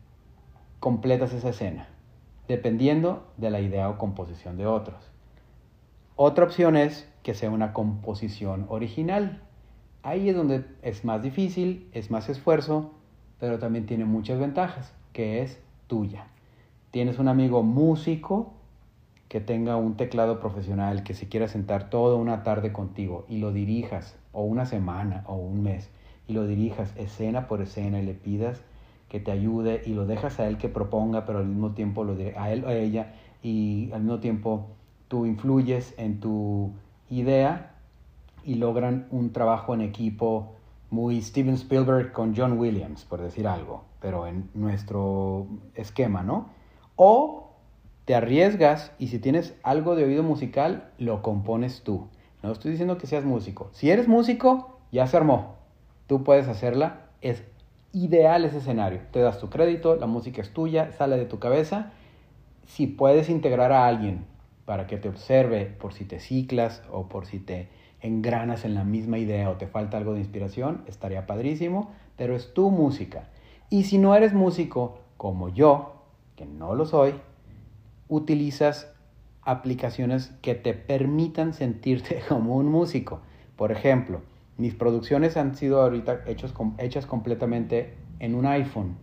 completas 0.79 1.33
esa 1.33 1.49
escena, 1.49 1.87
dependiendo 2.47 3.25
de 3.37 3.49
la 3.49 3.61
idea 3.61 3.89
o 3.89 3.97
composición 3.97 4.57
de 4.57 4.67
otros. 4.67 5.11
Otra 6.15 6.45
opción 6.45 6.75
es 6.75 7.09
que 7.23 7.33
sea 7.33 7.49
una 7.49 7.73
composición 7.73 8.65
original. 8.69 9.41
Ahí 10.03 10.29
es 10.29 10.35
donde 10.35 10.65
es 10.81 11.05
más 11.05 11.23
difícil, 11.23 11.89
es 11.93 12.11
más 12.11 12.29
esfuerzo, 12.29 12.91
pero 13.39 13.57
también 13.59 13.85
tiene 13.85 14.05
muchas 14.05 14.39
ventajas, 14.39 14.93
que 15.13 15.41
es 15.41 15.61
tuya. 15.87 16.27
Tienes 16.91 17.19
un 17.19 17.27
amigo 17.27 17.63
músico 17.63 18.53
que 19.29 19.39
tenga 19.39 19.77
un 19.77 19.95
teclado 19.95 20.39
profesional, 20.39 21.03
que 21.03 21.13
se 21.13 21.27
quiera 21.27 21.47
sentar 21.47 21.89
toda 21.89 22.17
una 22.17 22.43
tarde 22.43 22.71
contigo 22.71 23.25
y 23.29 23.37
lo 23.37 23.51
dirijas, 23.51 24.15
o 24.31 24.43
una 24.43 24.65
semana, 24.65 25.23
o 25.27 25.35
un 25.35 25.63
mes, 25.63 25.89
y 26.27 26.33
lo 26.33 26.45
dirijas 26.45 26.95
escena 26.97 27.47
por 27.47 27.61
escena 27.61 27.99
y 27.99 28.05
le 28.05 28.13
pidas 28.13 28.61
que 29.09 29.19
te 29.19 29.31
ayude 29.31 29.83
y 29.85 29.93
lo 29.93 30.05
dejas 30.05 30.39
a 30.39 30.47
él 30.47 30.57
que 30.57 30.69
proponga, 30.69 31.25
pero 31.25 31.39
al 31.39 31.45
mismo 31.45 31.71
tiempo 31.71 32.03
lo 32.03 32.13
a 32.35 32.51
él 32.51 32.65
o 32.65 32.69
a 32.69 32.73
ella 32.73 33.13
y 33.43 33.91
al 33.93 34.01
mismo 34.01 34.19
tiempo 34.19 34.67
tú 35.07 35.25
influyes 35.25 35.93
en 35.97 36.19
tu 36.19 36.71
idea 37.09 37.75
y 38.43 38.55
logran 38.55 39.07
un 39.11 39.31
trabajo 39.31 39.73
en 39.73 39.81
equipo 39.81 40.55
muy 40.89 41.21
Steven 41.21 41.55
Spielberg 41.55 42.11
con 42.11 42.35
John 42.35 42.57
Williams, 42.57 43.05
por 43.05 43.21
decir 43.21 43.47
algo, 43.47 43.83
pero 44.03 44.27
en 44.27 44.49
nuestro 44.53 45.47
esquema, 45.75 46.23
¿no? 46.23 46.49
O 46.97 47.53
te 48.03 48.15
arriesgas 48.15 48.91
y 48.99 49.07
si 49.07 49.17
tienes 49.17 49.55
algo 49.63 49.95
de 49.95 50.03
oído 50.03 50.23
musical, 50.23 50.91
lo 50.97 51.21
compones 51.21 51.83
tú. 51.83 52.09
No 52.43 52.51
estoy 52.51 52.71
diciendo 52.71 52.97
que 52.97 53.07
seas 53.07 53.23
músico. 53.23 53.69
Si 53.71 53.89
eres 53.89 54.09
músico, 54.09 54.77
ya 54.91 55.07
se 55.07 55.15
armó. 55.15 55.55
Tú 56.07 56.25
puedes 56.25 56.49
hacerla. 56.49 57.05
Es 57.21 57.45
ideal 57.93 58.43
ese 58.43 58.57
escenario. 58.57 58.99
Te 59.11 59.21
das 59.21 59.39
tu 59.39 59.49
crédito, 59.49 59.95
la 59.95 60.05
música 60.05 60.41
es 60.41 60.51
tuya, 60.51 60.91
sale 60.91 61.15
de 61.15 61.25
tu 61.25 61.39
cabeza. 61.39 61.93
Si 62.67 62.87
puedes 62.87 63.29
integrar 63.29 63.71
a 63.71 63.87
alguien 63.87 64.25
para 64.65 64.85
que 64.85 64.97
te 64.97 65.07
observe 65.07 65.65
por 65.65 65.93
si 65.93 66.03
te 66.03 66.19
ciclas 66.19 66.83
o 66.91 67.07
por 67.07 67.25
si 67.25 67.39
te 67.39 67.69
engranas 68.01 68.65
en 68.65 68.75
la 68.75 68.83
misma 68.83 69.17
idea 69.17 69.49
o 69.49 69.55
te 69.55 69.67
falta 69.67 69.95
algo 69.95 70.13
de 70.13 70.19
inspiración, 70.19 70.83
estaría 70.87 71.25
padrísimo, 71.25 71.93
pero 72.17 72.35
es 72.35 72.53
tu 72.53 72.69
música. 72.69 73.29
Y 73.69 73.83
si 73.83 73.97
no 73.97 74.15
eres 74.15 74.33
músico 74.33 74.99
como 75.17 75.49
yo, 75.49 76.03
que 76.35 76.45
no 76.45 76.75
lo 76.75 76.85
soy, 76.85 77.15
utilizas 78.07 78.93
aplicaciones 79.41 80.31
que 80.41 80.55
te 80.55 80.73
permitan 80.73 81.53
sentirte 81.53 82.21
como 82.29 82.55
un 82.55 82.67
músico. 82.67 83.21
Por 83.55 83.71
ejemplo, 83.71 84.21
mis 84.57 84.73
producciones 84.73 85.37
han 85.37 85.55
sido 85.55 85.81
ahorita 85.81 86.21
hechas 86.25 87.05
completamente 87.05 87.95
en 88.19 88.35
un 88.35 88.45
iPhone. 88.45 88.97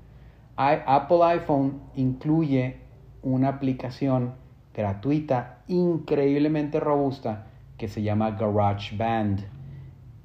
Apple 0.56 1.24
iPhone 1.24 1.80
incluye 1.94 2.76
una 3.22 3.48
aplicación 3.48 4.34
gratuita 4.74 5.62
increíblemente 5.68 6.80
robusta 6.80 7.46
que 7.78 7.88
se 7.88 8.02
llama 8.02 8.32
GarageBand. 8.32 9.40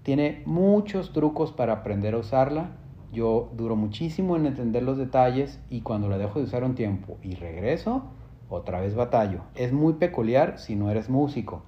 Tiene 0.04 0.44
muchos 0.46 1.14
trucos 1.14 1.52
para 1.52 1.74
aprender 1.74 2.14
a 2.14 2.20
usarla. 2.20 2.72
Yo 3.12 3.50
duro 3.56 3.76
muchísimo 3.76 4.36
en 4.36 4.46
entender 4.46 4.84
los 4.84 4.98
detalles 4.98 5.60
y 5.70 5.82
cuando 5.82 6.10
la 6.10 6.18
dejo 6.18 6.40
de 6.40 6.46
usar 6.46 6.64
un 6.64 6.76
tiempo 6.76 7.18
y 7.22 7.36
regreso, 7.36 8.04
otra 8.50 8.82
vez 8.82 8.96
batallo. 8.96 9.42
Es 9.56 9.74
muy 9.74 9.94
peculiar 9.94 10.60
si 10.60 10.76
no 10.76 10.90
eres 10.92 11.10
músico. 11.10 11.64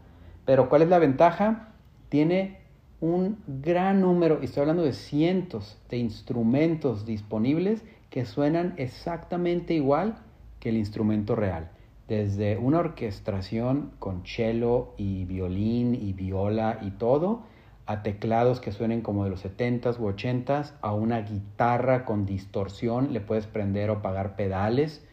Pero 0.46 0.70
¿cuál 0.70 0.82
es 0.82 0.90
la 0.90 1.00
ventaja? 1.00 1.74
Tiene 2.10 2.60
un 3.00 3.38
gran 3.48 4.02
número, 4.02 4.40
estoy 4.42 4.62
hablando 4.62 4.84
de 4.84 4.94
cientos 4.94 5.78
de 5.90 5.98
instrumentos 5.98 7.06
disponibles 7.06 7.84
que 8.10 8.26
suenan 8.26 8.74
exactamente 8.78 9.74
igual 9.74 10.18
que 10.60 10.70
el 10.70 10.78
instrumento 10.78 11.36
real. 11.36 11.70
Desde 12.08 12.58
una 12.58 12.80
orquestación 12.80 13.92
con 14.00 14.26
cello 14.26 14.94
y 14.98 15.26
violín 15.26 15.94
y 15.94 16.14
viola 16.14 16.80
y 16.82 16.92
todo, 16.92 17.44
a 17.88 18.04
teclados 18.04 18.60
que 18.60 18.72
suenen 18.72 19.02
como 19.02 19.24
de 19.24 19.30
los 19.32 19.44
70s 19.44 20.00
u 20.00 20.08
80s, 20.08 20.74
a 20.82 20.94
una 20.94 21.22
guitarra 21.22 22.06
con 22.06 22.26
distorsión, 22.26 23.14
le 23.14 23.22
puedes 23.22 23.48
prender 23.48 23.90
o 23.90 23.94
apagar 23.94 24.36
pedales. 24.36 25.06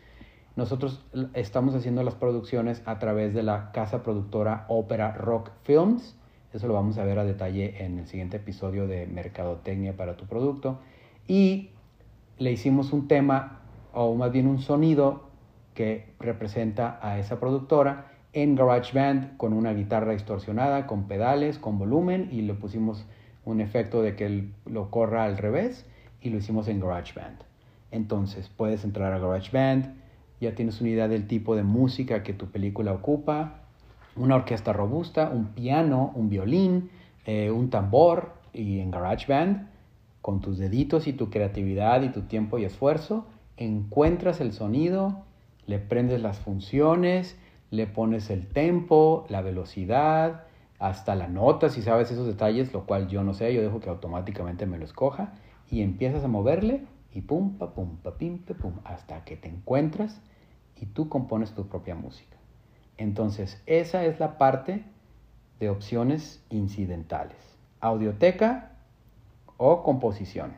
Nosotros 0.56 1.04
estamos 1.32 1.74
haciendo 1.74 2.02
las 2.02 2.14
producciones 2.14 2.82
a 2.84 2.98
través 2.98 3.32
de 3.32 3.42
la 3.42 3.72
casa 3.72 4.02
productora 4.02 4.66
Opera 4.68 5.12
Rock 5.12 5.50
Films 5.62 6.16
eso 6.54 6.68
lo 6.68 6.74
vamos 6.74 6.98
a 6.98 7.04
ver 7.04 7.18
a 7.18 7.24
detalle 7.24 7.84
en 7.84 7.98
el 7.98 8.06
siguiente 8.06 8.36
episodio 8.36 8.86
de 8.86 9.08
Mercadotecnia 9.08 9.96
para 9.96 10.16
tu 10.16 10.26
producto. 10.26 10.78
Y 11.26 11.70
le 12.38 12.52
hicimos 12.52 12.92
un 12.92 13.08
tema, 13.08 13.62
o 13.92 14.14
más 14.14 14.30
bien 14.30 14.46
un 14.46 14.60
sonido 14.60 15.24
que 15.74 16.14
representa 16.20 17.00
a 17.02 17.18
esa 17.18 17.40
productora 17.40 18.12
en 18.34 18.56
GarageBand 18.56 19.36
con 19.36 19.52
una 19.52 19.72
guitarra 19.72 20.12
distorsionada, 20.12 20.86
con 20.86 21.04
pedales, 21.04 21.58
con 21.58 21.78
volumen 21.78 22.28
y 22.32 22.42
le 22.42 22.54
pusimos 22.54 23.06
un 23.44 23.60
efecto 23.60 24.02
de 24.02 24.16
que 24.16 24.48
lo 24.66 24.90
corra 24.90 25.24
al 25.24 25.38
revés 25.38 25.86
y 26.20 26.30
lo 26.30 26.38
hicimos 26.38 26.66
en 26.66 26.80
GarageBand. 26.80 27.38
Entonces 27.92 28.50
puedes 28.54 28.84
entrar 28.84 29.12
a 29.12 29.20
GarageBand, 29.20 29.94
ya 30.40 30.54
tienes 30.56 30.80
una 30.80 30.90
idea 30.90 31.06
del 31.06 31.28
tipo 31.28 31.54
de 31.54 31.62
música 31.62 32.24
que 32.24 32.32
tu 32.32 32.46
película 32.46 32.92
ocupa, 32.92 33.60
una 34.16 34.34
orquesta 34.34 34.72
robusta, 34.72 35.30
un 35.32 35.46
piano, 35.54 36.12
un 36.16 36.28
violín, 36.28 36.90
eh, 37.26 37.52
un 37.52 37.70
tambor 37.70 38.32
y 38.52 38.80
en 38.80 38.90
GarageBand, 38.90 39.68
con 40.20 40.40
tus 40.40 40.58
deditos 40.58 41.06
y 41.06 41.12
tu 41.12 41.30
creatividad 41.30 42.02
y 42.02 42.08
tu 42.08 42.22
tiempo 42.22 42.58
y 42.58 42.64
esfuerzo, 42.64 43.26
encuentras 43.56 44.40
el 44.40 44.52
sonido, 44.52 45.22
le 45.66 45.78
prendes 45.78 46.20
las 46.20 46.38
funciones, 46.38 47.38
le 47.74 47.86
pones 47.86 48.30
el 48.30 48.46
tempo, 48.46 49.26
la 49.28 49.42
velocidad, 49.42 50.44
hasta 50.78 51.14
la 51.14 51.28
nota, 51.28 51.68
si 51.68 51.82
sabes 51.82 52.10
esos 52.10 52.26
detalles, 52.26 52.72
lo 52.72 52.86
cual 52.86 53.08
yo 53.08 53.22
no 53.22 53.34
sé, 53.34 53.52
yo 53.54 53.62
dejo 53.62 53.80
que 53.80 53.90
automáticamente 53.90 54.66
me 54.66 54.78
lo 54.78 54.84
escoja, 54.84 55.32
y 55.70 55.82
empiezas 55.82 56.24
a 56.24 56.28
moverle 56.28 56.86
y 57.12 57.22
pum, 57.22 57.58
pa, 57.58 57.74
pum, 57.74 57.96
pa, 57.98 58.16
pim, 58.16 58.38
pa, 58.38 58.54
pum, 58.54 58.74
hasta 58.84 59.24
que 59.24 59.36
te 59.36 59.48
encuentras 59.48 60.20
y 60.80 60.86
tú 60.86 61.08
compones 61.08 61.52
tu 61.52 61.66
propia 61.68 61.94
música. 61.94 62.36
Entonces, 62.96 63.62
esa 63.66 64.04
es 64.04 64.20
la 64.20 64.38
parte 64.38 64.84
de 65.58 65.70
opciones 65.70 66.44
incidentales. 66.50 67.36
Audioteca 67.80 68.72
o 69.56 69.82
composición. 69.82 70.52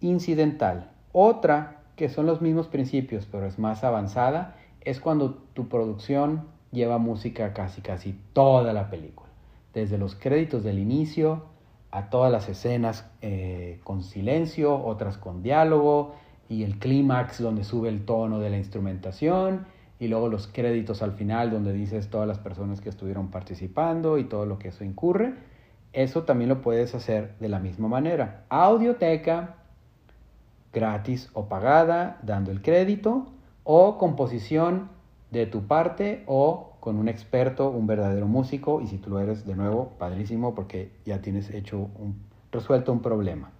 incidental. 0.00 0.92
Otra, 1.12 1.82
que 1.96 2.08
son 2.08 2.26
los 2.26 2.40
mismos 2.40 2.68
principios, 2.68 3.26
pero 3.26 3.46
es 3.46 3.58
más 3.58 3.82
avanzada, 3.82 4.56
es 4.82 5.00
cuando 5.00 5.34
tu 5.54 5.68
producción 5.68 6.46
lleva 6.72 6.98
música 6.98 7.52
casi 7.52 7.80
casi 7.80 8.18
toda 8.32 8.72
la 8.72 8.90
película. 8.90 9.28
Desde 9.74 9.98
los 9.98 10.14
créditos 10.14 10.64
del 10.64 10.78
inicio 10.78 11.44
a 11.90 12.10
todas 12.10 12.30
las 12.30 12.48
escenas 12.48 13.10
eh, 13.22 13.80
con 13.84 14.02
silencio, 14.02 14.84
otras 14.84 15.16
con 15.16 15.42
diálogo, 15.42 16.14
y 16.48 16.64
el 16.64 16.78
clímax 16.78 17.42
donde 17.42 17.64
sube 17.64 17.88
el 17.88 18.04
tono 18.04 18.38
de 18.40 18.50
la 18.50 18.58
instrumentación, 18.58 19.66
y 20.00 20.08
luego 20.08 20.28
los 20.28 20.46
créditos 20.46 21.02
al 21.02 21.12
final 21.12 21.50
donde 21.50 21.72
dices 21.72 22.08
todas 22.08 22.28
las 22.28 22.38
personas 22.38 22.80
que 22.80 22.88
estuvieron 22.88 23.28
participando 23.28 24.18
y 24.18 24.24
todo 24.24 24.46
lo 24.46 24.58
que 24.58 24.68
eso 24.68 24.84
incurre. 24.84 25.34
Eso 25.92 26.22
también 26.22 26.48
lo 26.48 26.60
puedes 26.62 26.94
hacer 26.94 27.34
de 27.40 27.48
la 27.48 27.58
misma 27.58 27.88
manera. 27.88 28.44
Audioteca, 28.48 29.56
gratis 30.72 31.30
o 31.32 31.48
pagada, 31.48 32.18
dando 32.22 32.52
el 32.52 32.62
crédito, 32.62 33.32
o 33.70 33.98
composición 33.98 34.88
de 35.30 35.44
tu 35.44 35.66
parte 35.66 36.24
o 36.26 36.72
con 36.80 36.96
un 36.96 37.06
experto, 37.06 37.68
un 37.68 37.86
verdadero 37.86 38.26
músico, 38.26 38.80
y 38.80 38.86
si 38.86 38.96
tú 38.96 39.10
lo 39.10 39.20
eres, 39.20 39.44
de 39.44 39.54
nuevo, 39.56 39.90
padrísimo, 39.98 40.54
porque 40.54 40.90
ya 41.04 41.20
tienes 41.20 41.50
hecho 41.50 41.90
un, 41.98 42.18
resuelto 42.50 42.94
un 42.94 43.02
problema. 43.02 43.50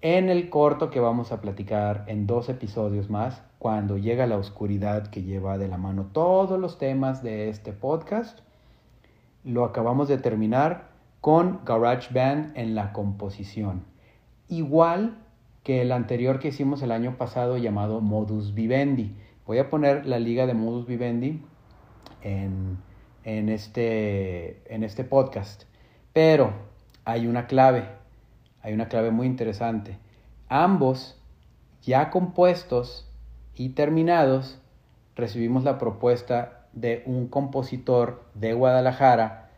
En 0.00 0.28
el 0.28 0.48
corto 0.48 0.90
que 0.90 1.00
vamos 1.00 1.32
a 1.32 1.40
platicar 1.40 2.04
en 2.06 2.28
dos 2.28 2.48
episodios 2.48 3.10
más, 3.10 3.42
cuando 3.58 3.98
llega 3.98 4.28
la 4.28 4.36
oscuridad 4.36 5.08
que 5.08 5.24
lleva 5.24 5.58
de 5.58 5.66
la 5.66 5.76
mano 5.76 6.10
todos 6.12 6.60
los 6.60 6.78
temas 6.78 7.24
de 7.24 7.48
este 7.48 7.72
podcast, 7.72 8.38
lo 9.42 9.64
acabamos 9.64 10.06
de 10.06 10.18
terminar 10.18 10.90
con 11.20 11.64
GarageBand 11.64 12.56
en 12.56 12.76
la 12.76 12.92
composición. 12.92 13.82
Igual 14.46 15.18
que 15.62 15.82
el 15.82 15.92
anterior 15.92 16.38
que 16.38 16.48
hicimos 16.48 16.82
el 16.82 16.90
año 16.90 17.16
pasado 17.16 17.56
llamado 17.56 18.00
Modus 18.00 18.54
Vivendi. 18.54 19.14
Voy 19.52 19.58
a 19.58 19.68
poner 19.68 20.06
la 20.06 20.18
liga 20.18 20.46
de 20.46 20.54
Modus 20.54 20.86
Vivendi 20.86 21.42
en, 22.22 22.78
este, 23.22 24.62
en 24.74 24.82
este 24.82 25.04
podcast. 25.04 25.64
Pero 26.14 26.54
hay 27.04 27.26
una 27.26 27.46
clave, 27.46 27.86
hay 28.62 28.72
una 28.72 28.88
clave 28.88 29.10
muy 29.10 29.26
interesante. 29.26 29.98
Ambos, 30.48 31.20
ya 31.82 32.08
compuestos 32.08 33.12
y 33.54 33.74
terminados, 33.74 34.58
recibimos 35.16 35.64
la 35.64 35.76
propuesta 35.76 36.68
de 36.72 37.02
un 37.04 37.28
compositor 37.28 38.24
de 38.32 38.54
Guadalajara 38.54 39.50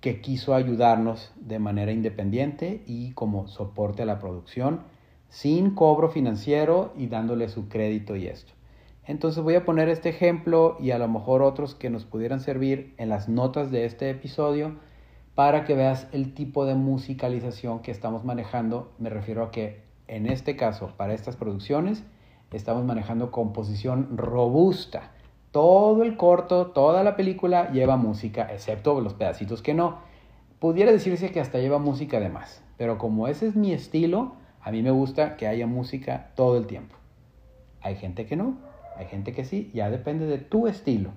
que 0.00 0.20
quiso 0.20 0.56
ayudarnos 0.56 1.32
de 1.36 1.60
manera 1.60 1.92
independiente 1.92 2.82
y 2.84 3.12
como 3.12 3.46
soporte 3.46 4.02
a 4.02 4.06
la 4.06 4.18
producción, 4.18 4.80
sin 5.28 5.76
cobro 5.76 6.08
financiero 6.08 6.92
y 6.96 7.06
dándole 7.06 7.48
su 7.48 7.68
crédito 7.68 8.16
y 8.16 8.26
esto. 8.26 8.57
Entonces 9.08 9.42
voy 9.42 9.54
a 9.54 9.64
poner 9.64 9.88
este 9.88 10.10
ejemplo 10.10 10.76
y 10.78 10.90
a 10.90 10.98
lo 10.98 11.08
mejor 11.08 11.40
otros 11.40 11.74
que 11.74 11.88
nos 11.88 12.04
pudieran 12.04 12.40
servir 12.40 12.94
en 12.98 13.08
las 13.08 13.26
notas 13.28 13.70
de 13.70 13.86
este 13.86 14.10
episodio 14.10 14.76
para 15.34 15.64
que 15.64 15.74
veas 15.74 16.08
el 16.12 16.34
tipo 16.34 16.66
de 16.66 16.74
musicalización 16.74 17.80
que 17.80 17.90
estamos 17.90 18.24
manejando. 18.24 18.92
Me 18.98 19.08
refiero 19.08 19.42
a 19.42 19.50
que 19.50 19.80
en 20.08 20.26
este 20.26 20.56
caso, 20.56 20.92
para 20.98 21.14
estas 21.14 21.36
producciones, 21.36 22.04
estamos 22.52 22.84
manejando 22.84 23.30
composición 23.30 24.16
robusta 24.18 25.10
todo 25.52 26.02
el 26.02 26.18
corto, 26.18 26.66
toda 26.66 27.02
la 27.02 27.16
película 27.16 27.72
lleva 27.72 27.96
música, 27.96 28.52
excepto 28.52 29.00
los 29.00 29.14
pedacitos 29.14 29.62
que 29.62 29.72
no. 29.72 30.00
Pudiera 30.58 30.92
decirse 30.92 31.32
que 31.32 31.40
hasta 31.40 31.58
lleva 31.58 31.78
música 31.78 32.20
de 32.20 32.28
más, 32.28 32.62
pero 32.76 32.98
como 32.98 33.26
ese 33.26 33.46
es 33.46 33.56
mi 33.56 33.72
estilo, 33.72 34.34
a 34.60 34.70
mí 34.70 34.82
me 34.82 34.90
gusta 34.90 35.38
que 35.38 35.46
haya 35.46 35.66
música 35.66 36.32
todo 36.34 36.58
el 36.58 36.66
tiempo. 36.66 36.94
Hay 37.80 37.96
gente 37.96 38.26
que 38.26 38.36
no, 38.36 38.58
hay 38.98 39.06
gente 39.06 39.32
que 39.32 39.44
sí, 39.44 39.70
ya 39.72 39.90
depende 39.90 40.26
de 40.26 40.38
tu 40.38 40.66
estilo. 40.66 41.10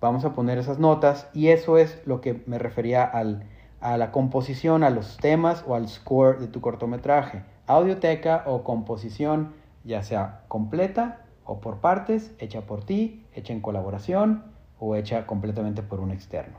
Vamos 0.00 0.24
a 0.24 0.34
poner 0.34 0.58
esas 0.58 0.78
notas 0.78 1.28
y 1.34 1.48
eso 1.48 1.76
es 1.78 2.00
lo 2.06 2.20
que 2.20 2.42
me 2.46 2.58
refería 2.58 3.04
al, 3.04 3.44
a 3.80 3.98
la 3.98 4.12
composición, 4.12 4.82
a 4.82 4.90
los 4.90 5.18
temas 5.18 5.62
o 5.66 5.74
al 5.74 5.88
score 5.88 6.38
de 6.38 6.48
tu 6.48 6.60
cortometraje. 6.60 7.42
Audioteca 7.66 8.44
o 8.46 8.64
composición, 8.64 9.52
ya 9.84 10.02
sea 10.02 10.44
completa 10.48 11.24
o 11.44 11.60
por 11.60 11.80
partes, 11.80 12.34
hecha 12.38 12.62
por 12.62 12.84
ti, 12.84 13.24
hecha 13.34 13.52
en 13.52 13.60
colaboración 13.60 14.44
o 14.78 14.96
hecha 14.96 15.26
completamente 15.26 15.82
por 15.82 16.00
un 16.00 16.10
externo. 16.10 16.58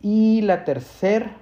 Y 0.00 0.42
la 0.42 0.64
tercera 0.64 1.38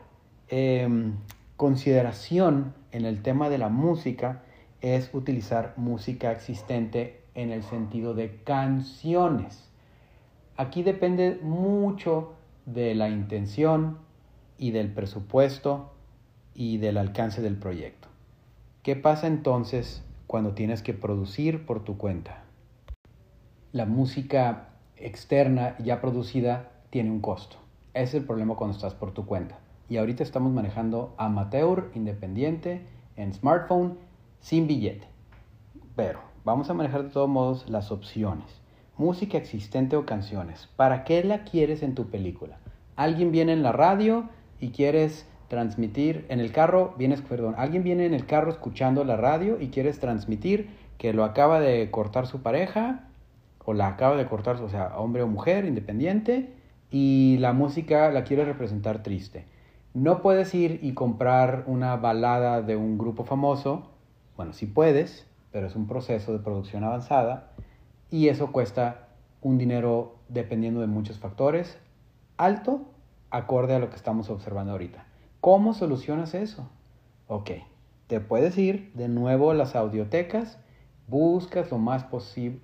em, 0.49 1.17
consideración 1.57 2.75
en 2.93 3.05
el 3.07 3.23
tema 3.23 3.49
de 3.49 3.59
la 3.59 3.69
música 3.69 4.43
es 4.81 5.13
utilizar 5.13 5.75
música 5.77 6.31
existente 6.31 7.24
en 7.35 7.51
el 7.51 7.63
sentido 7.63 8.15
de 8.15 8.43
canciones. 8.43 9.71
Aquí 10.57 10.83
depende 10.83 11.41
mucho 11.43 12.35
de 12.67 12.95
la 12.95 13.09
intención 13.09 13.99
y 14.59 14.71
del 14.71 14.93
presupuesto 14.93 15.93
y 16.55 16.79
del 16.79 16.97
alcance 16.97 17.43
del 17.43 17.57
proyecto. 17.57 18.09
¿Qué 18.83 18.97
pasa 18.97 19.27
entonces 19.27 20.05
cuando 20.27 20.55
tienes 20.55 20.83
que 20.83 20.95
producir 20.95 21.67
por 21.67 21.83
tu 21.85 21.99
cuenta? 21.99 22.45
la 23.75 23.87
música 23.87 24.69
externa 24.97 25.77
ya 25.81 26.01
producida 26.01 26.71
tiene 26.91 27.11
un 27.11 27.21
costo. 27.21 27.57
Ese 27.93 28.05
es 28.05 28.15
el 28.15 28.25
problema 28.25 28.55
cuando 28.55 28.77
estás 28.77 28.95
por 28.95 29.11
tu 29.11 29.27
cuenta. 29.27 29.59
Y 29.89 29.97
ahorita 29.97 30.23
estamos 30.23 30.53
manejando 30.53 31.13
amateur, 31.19 31.91
independiente, 31.97 32.87
en 33.17 33.35
smartphone, 33.35 33.99
sin 34.39 34.69
billete. 34.69 35.09
Pero 35.97 36.21
vamos 36.45 36.69
a 36.69 36.75
manejar 36.75 37.05
de 37.05 37.11
todos 37.11 37.29
modos 37.29 37.69
las 37.69 37.91
opciones. 37.91 38.61
Música 38.97 39.39
existente 39.39 39.97
o 39.97 40.05
canciones. 40.05 40.69
¿Para 40.77 41.05
qué 41.05 41.25
la 41.25 41.45
quieres 41.45 41.83
en 41.83 41.95
tu 41.95 42.11
película? 42.11 42.59
Alguien 42.97 43.33
viene 43.33 43.53
en 43.53 43.63
la 43.63 43.73
radio 43.73 44.29
y 44.61 44.71
quieres 44.71 45.27
transmitir 45.49 46.27
en 46.29 46.41
el 46.41 46.53
carro, 46.53 46.95
vienes, 46.97 47.23
perdón, 47.23 47.55
alguien 47.59 47.83
viene 47.83 48.07
en 48.07 48.15
el 48.15 48.27
carro 48.27 48.51
escuchando 48.51 49.05
la 49.05 49.17
radio 49.17 49.61
y 49.61 49.69
quieres 49.69 49.99
transmitir 49.99 50.69
que 50.99 51.13
lo 51.13 51.25
acaba 51.25 51.61
de 51.61 51.91
cortar 51.91 52.27
su 52.27 52.43
pareja 52.43 53.09
o 53.65 53.73
la 53.73 53.89
acaba 53.89 54.17
de 54.17 54.27
cortar, 54.27 54.57
o 54.57 54.69
sea, 54.69 54.99
hombre 54.99 55.23
o 55.23 55.27
mujer, 55.27 55.65
independiente, 55.65 56.53
y 56.91 57.39
la 57.41 57.53
música 57.53 58.11
la 58.11 58.25
quiere 58.25 58.45
representar 58.45 59.03
triste. 59.03 59.47
No 59.95 60.21
puedes 60.23 60.55
ir 60.55 60.81
y 60.83 60.93
comprar 60.93 61.65
una 61.67 61.97
balada 61.97 62.63
de 62.63 62.77
un 62.77 62.99
grupo 62.99 63.25
famoso, 63.25 63.91
bueno, 64.37 64.53
sí 64.53 64.67
puedes, 64.67 65.27
pero 65.55 65.69
es 65.69 65.77
un 65.77 65.87
proceso 65.87 66.33
de 66.33 66.41
producción 66.41 66.83
avanzada 66.83 67.53
y 68.11 68.27
eso 68.27 68.51
cuesta 68.51 69.07
un 69.41 69.57
dinero 69.57 70.17
dependiendo 70.29 70.81
de 70.81 70.89
muchos 70.89 71.21
factores, 71.21 71.79
alto, 72.37 72.81
acorde 73.31 73.77
a 73.77 73.79
lo 73.79 73.89
que 73.89 73.95
estamos 73.95 74.31
observando 74.31 74.73
ahorita. 74.73 75.07
¿Cómo 75.41 75.73
solucionas 75.73 76.35
eso? 76.35 76.69
Ok, 77.29 77.51
te 78.09 78.19
puedes 78.19 78.59
ir 78.59 78.91
de 78.95 79.07
nuevo 79.07 79.53
a 79.53 79.55
las 79.55 79.77
audiotecas 79.77 80.59
buscas 81.07 81.71
lo 81.71 81.79
más, 81.79 82.07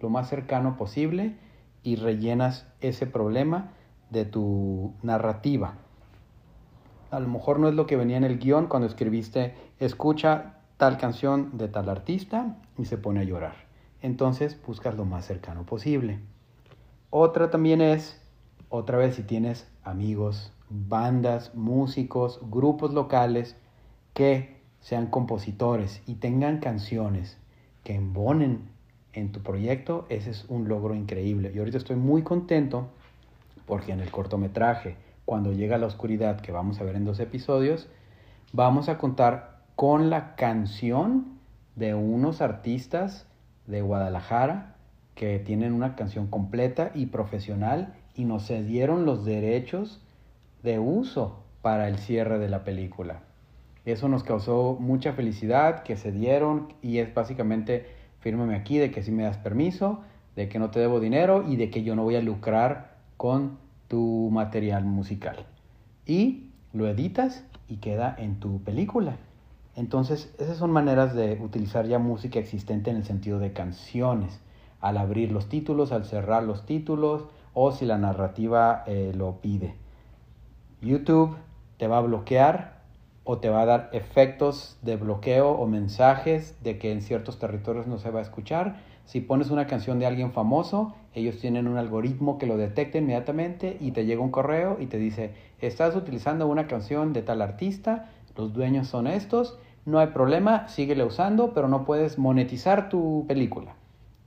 lo 0.01 0.11
más 0.11 0.29
cercano 0.29 0.77
posible 0.77 1.37
y 1.85 1.95
rellenas 1.95 2.67
ese 2.81 3.07
problema 3.07 3.71
de 4.11 4.25
tu 4.25 4.95
narrativa. 5.05 5.75
A 7.13 7.21
lo 7.21 7.29
mejor 7.29 7.61
no 7.61 7.69
es 7.69 7.75
lo 7.75 7.87
que 7.87 7.95
venía 7.95 8.17
en 8.17 8.25
el 8.25 8.41
guion 8.41 8.67
cuando 8.67 8.89
escribiste, 8.89 9.55
escucha 9.79 10.57
tal 10.81 10.97
canción 10.97 11.59
de 11.59 11.69
tal 11.69 11.89
artista 11.89 12.57
y 12.81 12.85
se 12.87 12.99
pone 12.99 13.21
a 13.21 13.25
llorar. 13.25 13.55
Entonces 14.03 14.59
buscas 14.67 14.97
lo 14.97 15.05
más 15.05 15.27
cercano 15.27 15.65
posible. 15.65 16.21
Otra 17.11 17.51
también 17.51 17.81
es, 17.81 18.21
otra 18.69 18.97
vez 18.97 19.17
si 19.17 19.23
tienes 19.23 19.69
amigos, 19.83 20.53
bandas, 20.69 21.55
músicos, 21.55 22.41
grupos 22.51 22.95
locales 22.95 23.57
que 24.15 24.61
sean 24.81 25.07
compositores 25.07 26.03
y 26.07 26.15
tengan 26.15 26.59
canciones 26.59 27.37
que 27.85 27.95
embonen 27.95 28.71
en 29.13 29.33
tu 29.33 29.43
proyecto, 29.43 30.07
ese 30.09 30.31
es 30.31 30.45
un 30.49 30.69
logro 30.69 30.95
increíble. 30.95 31.51
Y 31.55 31.59
ahorita 31.59 31.79
estoy 31.79 31.97
muy 31.97 32.23
contento 32.23 32.89
porque 33.67 33.93
en 33.93 34.01
el 34.01 34.11
cortometraje, 34.11 34.97
cuando 35.25 35.53
llega 35.53 35.79
la 35.79 35.87
oscuridad, 35.87 36.41
que 36.41 36.53
vamos 36.53 36.81
a 36.81 36.85
ver 36.85 36.97
en 36.97 37.05
dos 37.05 37.21
episodios, 37.21 37.89
vamos 38.53 38.89
a 38.89 38.99
contar 38.99 39.63
con 39.77 40.11
la 40.11 40.37
canción 40.37 41.40
de 41.81 41.95
unos 41.95 42.43
artistas 42.43 43.27
de 43.67 43.81
Guadalajara 43.81 44.77
que 45.15 45.39
tienen 45.39 45.73
una 45.73 45.97
canción 45.97 46.27
completa 46.27 46.93
y 46.95 47.07
profesional 47.07 47.95
y 48.15 48.27
nos 48.27 48.47
cedieron 48.47 49.07
los 49.07 49.25
derechos 49.25 50.03
de 50.63 50.79
uso 50.79 51.43
para 51.63 51.89
el 51.89 51.99
cierre 51.99 52.39
de 52.39 52.51
la 52.51 52.65
película. 52.65 53.23
Eso 53.87 54.09
nos 54.09 54.23
causó 54.23 54.77
mucha 54.79 55.15
felicidad 55.15 55.83
que 55.83 55.97
se 55.97 56.13
dieron 56.13 56.69
y 56.83 56.99
es 56.99 57.13
básicamente 57.15 57.87
fírmame 58.21 58.57
aquí 58.57 58.77
de 58.77 58.91
que 58.91 59.03
sí 59.03 59.11
me 59.11 59.23
das 59.23 59.39
permiso, 59.39 60.03
de 60.37 60.51
que 60.51 60.59
no 60.59 60.71
te 60.71 60.81
debo 60.81 61.01
dinero 61.01 61.45
y 61.49 61.57
de 61.57 61.71
que 61.71 61.83
yo 61.83 61.97
no 61.97 62.03
voy 62.03 62.17
a 62.17 62.21
lucrar 62.21 62.99
con 63.17 63.57
tu 63.89 64.29
material 64.31 64.85
musical. 64.85 65.47
Y 66.05 66.51
lo 66.75 66.87
editas 66.89 67.43
y 67.69 67.77
queda 67.77 68.15
en 68.19 68.39
tu 68.39 68.63
película. 68.63 69.17
Entonces, 69.81 70.31
esas 70.39 70.59
son 70.59 70.73
maneras 70.73 71.15
de 71.15 71.41
utilizar 71.43 71.87
ya 71.87 71.99
música 71.99 72.39
existente 72.39 72.91
en 72.91 72.97
el 72.97 73.05
sentido 73.05 73.39
de 73.39 73.55
canciones, 73.55 74.39
al 74.79 74.99
abrir 74.99 75.33
los 75.33 75.49
títulos, 75.49 75.91
al 75.91 76.05
cerrar 76.05 76.43
los 76.43 76.67
títulos 76.67 77.25
o 77.55 77.73
si 77.73 77.87
la 77.87 77.97
narrativa 77.97 78.85
eh, 78.87 79.15
lo 79.17 79.41
pide. 79.41 79.75
YouTube 80.83 81.35
te 81.79 81.87
va 81.87 81.97
a 81.97 82.03
bloquear 82.03 82.83
o 83.25 83.39
te 83.39 83.49
va 83.49 83.63
a 83.63 83.65
dar 83.65 83.89
efectos 83.95 84.77
de 84.83 84.97
bloqueo 84.97 85.53
o 85.53 85.67
mensajes 85.67 86.63
de 86.63 86.77
que 86.77 86.93
en 86.93 87.01
ciertos 87.01 87.39
territorios 87.39 87.87
no 87.87 87.97
se 87.97 88.11
va 88.11 88.19
a 88.19 88.23
escuchar. 88.23 88.83
Si 89.07 89.23
pones 89.23 89.49
una 89.49 89.67
canción 89.67 89.99
de 89.99 90.05
alguien 90.05 90.33
famoso, 90.33 90.95
ellos 91.15 91.39
tienen 91.39 91.67
un 91.67 91.79
algoritmo 91.79 92.37
que 92.37 92.45
lo 92.45 92.59
detecta 92.59 92.99
inmediatamente 92.99 93.79
y 93.81 93.93
te 93.93 94.05
llega 94.05 94.21
un 94.21 94.31
correo 94.31 94.77
y 94.79 94.89
te 94.89 94.99
dice, 94.99 95.33
estás 95.59 95.97
utilizando 95.97 96.47
una 96.49 96.67
canción 96.67 97.15
de 97.15 97.23
tal 97.23 97.41
artista, 97.41 98.11
los 98.37 98.53
dueños 98.53 98.89
son 98.89 99.07
estos, 99.07 99.59
no 99.87 99.99
hay 99.99 100.09
problema, 100.09 100.69
síguele 100.69 101.05
usando, 101.05 101.53
pero 101.55 101.69
no 101.69 101.85
puedes 101.85 102.19
monetizar 102.19 102.89
tu 102.89 103.25
película. 103.27 103.75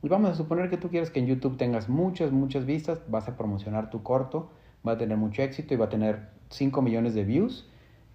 Y 0.01 0.09
vamos 0.09 0.31
a 0.31 0.35
suponer 0.35 0.69
que 0.69 0.77
tú 0.77 0.89
quieres 0.89 1.11
que 1.11 1.19
en 1.19 1.27
YouTube 1.27 1.57
tengas 1.57 1.87
muchas, 1.87 2.31
muchas 2.31 2.65
vistas, 2.65 3.01
vas 3.07 3.27
a 3.27 3.37
promocionar 3.37 3.89
tu 3.89 4.03
corto, 4.03 4.49
va 4.85 4.93
a 4.93 4.97
tener 4.97 5.17
mucho 5.17 5.41
éxito 5.41 5.73
y 5.73 5.77
va 5.77 5.85
a 5.85 5.89
tener 5.89 6.29
5 6.49 6.81
millones 6.81 7.13
de 7.13 7.23
views. 7.23 7.69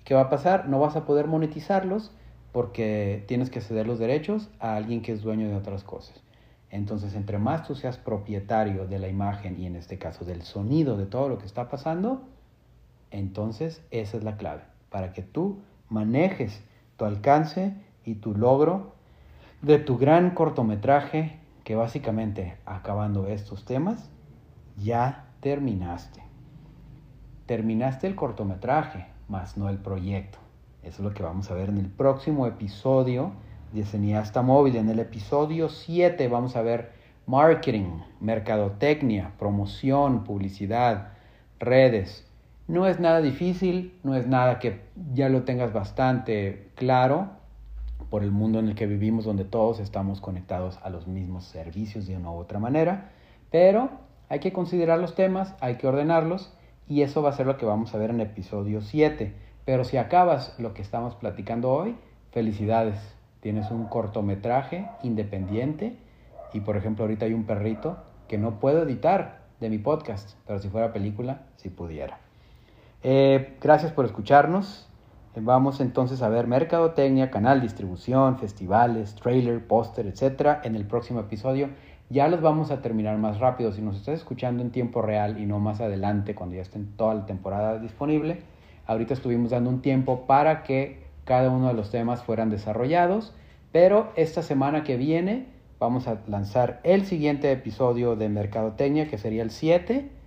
¿Qué 0.05 0.15
va 0.15 0.23
a 0.23 0.31
pasar? 0.31 0.69
No 0.69 0.81
vas 0.81 0.97
a 0.97 1.05
poder 1.07 1.27
monetizarlos 1.27 2.13
porque 2.53 3.25
tienes 3.27 3.51
que 3.51 3.61
ceder 3.61 3.87
los 3.87 3.99
derechos 3.99 4.51
a 4.59 4.77
alguien 4.77 5.01
que 5.01 5.13
es 5.13 5.23
dueño 5.23 5.49
de 5.49 5.57
otras 5.57 5.85
cosas. 5.85 6.23
Entonces, 6.71 7.15
entre 7.15 7.39
más 7.39 7.67
tú 7.67 7.75
seas 7.75 7.97
propietario 7.97 8.87
de 8.87 8.99
la 8.99 9.09
imagen 9.09 9.59
y 9.59 9.67
en 9.67 9.77
este 9.77 9.99
caso 9.99 10.25
del 10.25 10.43
sonido 10.43 10.97
de 10.97 11.07
todo 11.07 11.29
lo 11.29 11.39
que 11.39 11.47
está 11.47 11.69
pasando, 11.71 12.23
entonces 13.11 13.83
esa 13.91 14.19
es 14.19 14.25
la 14.25 14.37
clave 14.37 14.63
para 14.91 15.13
que 15.13 15.23
tú 15.23 15.61
manejes 15.89 16.63
tu 16.99 17.07
alcance 17.07 17.73
y 18.05 18.17
tu 18.17 18.35
logro 18.35 18.93
de 19.63 19.79
tu 19.79 19.97
gran 19.97 20.33
cortometraje 20.33 21.39
que 21.65 21.75
básicamente 21.75 22.59
acabando 22.67 23.27
estos 23.27 23.65
temas 23.65 24.11
ya 24.77 25.27
terminaste. 25.41 26.23
Terminaste 27.47 28.07
el 28.07 28.15
cortometraje, 28.15 29.07
más 29.29 29.57
no 29.57 29.69
el 29.71 29.79
proyecto. 29.79 30.39
Eso 30.83 31.03
es 31.03 31.09
lo 31.09 31.15
que 31.15 31.23
vamos 31.23 31.51
a 31.51 31.55
ver 31.55 31.71
en 31.71 31.79
el 31.79 31.89
próximo 31.89 32.47
episodio 32.47 33.33
de 33.73 33.85
Cineasta 33.85 34.43
Móvil. 34.43 34.77
En 34.77 34.89
el 34.89 34.99
episodio 34.99 35.69
7 35.69 36.29
vamos 36.29 36.57
a 36.57 36.63
ver 36.63 36.93
marketing, 37.27 38.01
mercadotecnia, 38.21 39.33
promoción, 39.39 40.25
publicidad, 40.25 41.13
redes. 41.59 42.28
No 42.69 42.87
es 42.87 43.01
nada 43.01 43.23
difícil, 43.23 43.99
no 44.05 44.15
es 44.15 44.27
nada 44.27 44.59
que 44.59 44.83
ya 45.15 45.31
lo 45.31 45.45
tengas 45.45 45.73
bastante 45.73 46.69
claro 46.75 47.31
por 48.11 48.23
el 48.23 48.31
mundo 48.31 48.59
en 48.59 48.69
el 48.69 48.75
que 48.75 48.87
vivimos 48.87 49.25
donde 49.25 49.47
todos 49.47 49.81
estamos 49.81 50.21
conectados 50.21 50.79
a 50.83 50.91
los 50.91 51.07
mismos 51.07 51.45
servicios 51.45 52.07
de 52.07 52.19
una 52.19 52.31
u 52.31 52.35
otra 52.35 52.59
manera, 52.59 53.11
pero 53.51 53.89
hay 54.29 54.41
que 54.41 54.53
considerar 54.53 54.99
los 54.99 55.15
temas, 55.15 55.55
hay 55.61 55.77
que 55.77 55.87
ordenarlos 55.87 56.53
y 56.87 57.01
eso 57.01 57.23
va 57.23 57.31
a 57.31 57.33
ser 57.33 57.47
lo 57.47 57.57
que 57.57 57.65
vamos 57.65 57.95
a 57.95 57.99
ver 57.99 58.11
en 58.11 58.21
episodio 58.21 58.83
7. 58.83 59.33
Pero 59.65 59.85
si 59.85 59.97
acabas 59.97 60.55
lo 60.59 60.75
que 60.75 60.83
estamos 60.83 61.15
platicando 61.15 61.71
hoy, 61.71 61.97
felicidades. 62.33 62.99
Tienes 63.41 63.71
un 63.71 63.87
cortometraje 63.87 64.87
independiente 65.03 65.97
y 66.53 66.61
por 66.61 66.77
ejemplo 66.77 67.05
ahorita 67.05 67.25
hay 67.25 67.33
un 67.33 67.45
perrito 67.45 67.97
que 68.29 68.37
no 68.37 68.61
puedo 68.61 68.83
editar 68.83 69.39
de 69.59 69.71
mi 69.71 69.79
podcast, 69.79 70.37
pero 70.47 70.59
si 70.59 70.69
fuera 70.69 70.93
película, 70.93 71.47
si 71.57 71.71
pudiera. 71.71 72.28
Eh, 73.03 73.57
gracias 73.61 73.93
por 73.93 74.05
escucharnos. 74.05 74.89
Vamos 75.37 75.81
entonces 75.81 76.21
a 76.23 76.29
ver 76.29 76.49
mercadotecnia, 76.49 77.31
canal, 77.31 77.61
distribución, 77.61 78.39
festivales, 78.39 79.15
trailer, 79.15 79.65
póster, 79.65 80.07
etc. 80.07 80.59
en 80.65 80.75
el 80.75 80.85
próximo 80.85 81.21
episodio. 81.21 81.69
Ya 82.11 82.27
los 82.27 82.41
vamos 82.41 82.71
a 82.71 82.81
terminar 82.81 83.19
más 83.19 83.39
rápido. 83.39 83.73
Si 83.73 83.83
nos 83.83 83.97
estás 83.97 84.15
escuchando 84.17 84.63
en 84.63 84.71
tiempo 84.71 85.03
real 85.03 85.39
y 85.39 85.47
no 85.47 85.61
más 85.61 85.81
adelante, 85.81 86.35
cuando 86.35 86.57
ya 86.57 86.63
estén 86.63 86.97
toda 86.97 87.15
la 87.15 87.27
temporada 87.27 87.79
disponible, 87.79 88.43
ahorita 88.87 89.15
estuvimos 89.15 89.51
dando 89.51 89.71
un 89.71 89.81
tiempo 89.81 90.27
para 90.27 90.65
que 90.65 91.05
cada 91.25 91.51
uno 91.51 91.69
de 91.69 91.75
los 91.75 91.91
temas 91.91 92.25
fueran 92.25 92.51
desarrollados. 92.51 93.35
Pero 93.71 94.11
esta 94.17 94.43
semana 94.43 94.83
que 94.83 94.97
viene 94.97 95.47
vamos 95.79 96.09
a 96.09 96.19
lanzar 96.27 96.81
el 96.83 97.05
siguiente 97.05 97.53
episodio 97.53 98.17
de 98.17 98.29
Mercadotecnia, 98.29 99.09
que 99.09 99.19
sería 99.19 99.43
el 99.43 99.51
7. 99.51 100.18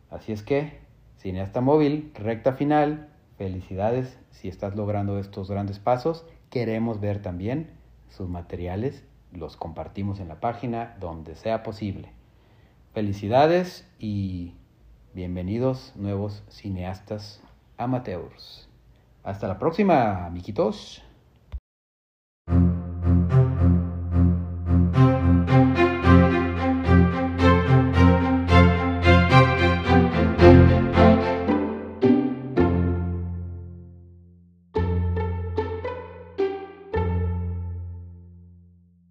Así 0.09 0.31
es 0.31 0.43
que, 0.43 0.79
Cineasta 1.17 1.61
Móvil, 1.61 2.11
recta 2.15 2.53
final, 2.53 3.09
Felicidades 3.37 4.19
si 4.29 4.47
estás 4.47 4.75
logrando 4.75 5.17
estos 5.19 5.49
grandes 5.49 5.79
pasos. 5.79 6.25
Queremos 6.49 7.01
ver 7.01 7.21
también 7.21 7.71
sus 8.09 8.29
materiales. 8.29 9.03
Los 9.31 9.57
compartimos 9.57 10.19
en 10.19 10.27
la 10.27 10.39
página 10.39 10.95
donde 10.99 11.35
sea 11.35 11.63
posible. 11.63 12.11
Felicidades 12.93 13.89
y 13.97 14.53
bienvenidos 15.13 15.93
nuevos 15.95 16.43
cineastas 16.47 17.41
amateurs. 17.77 18.69
Hasta 19.23 19.47
la 19.47 19.57
próxima, 19.57 20.25
amiguitos. 20.25 21.02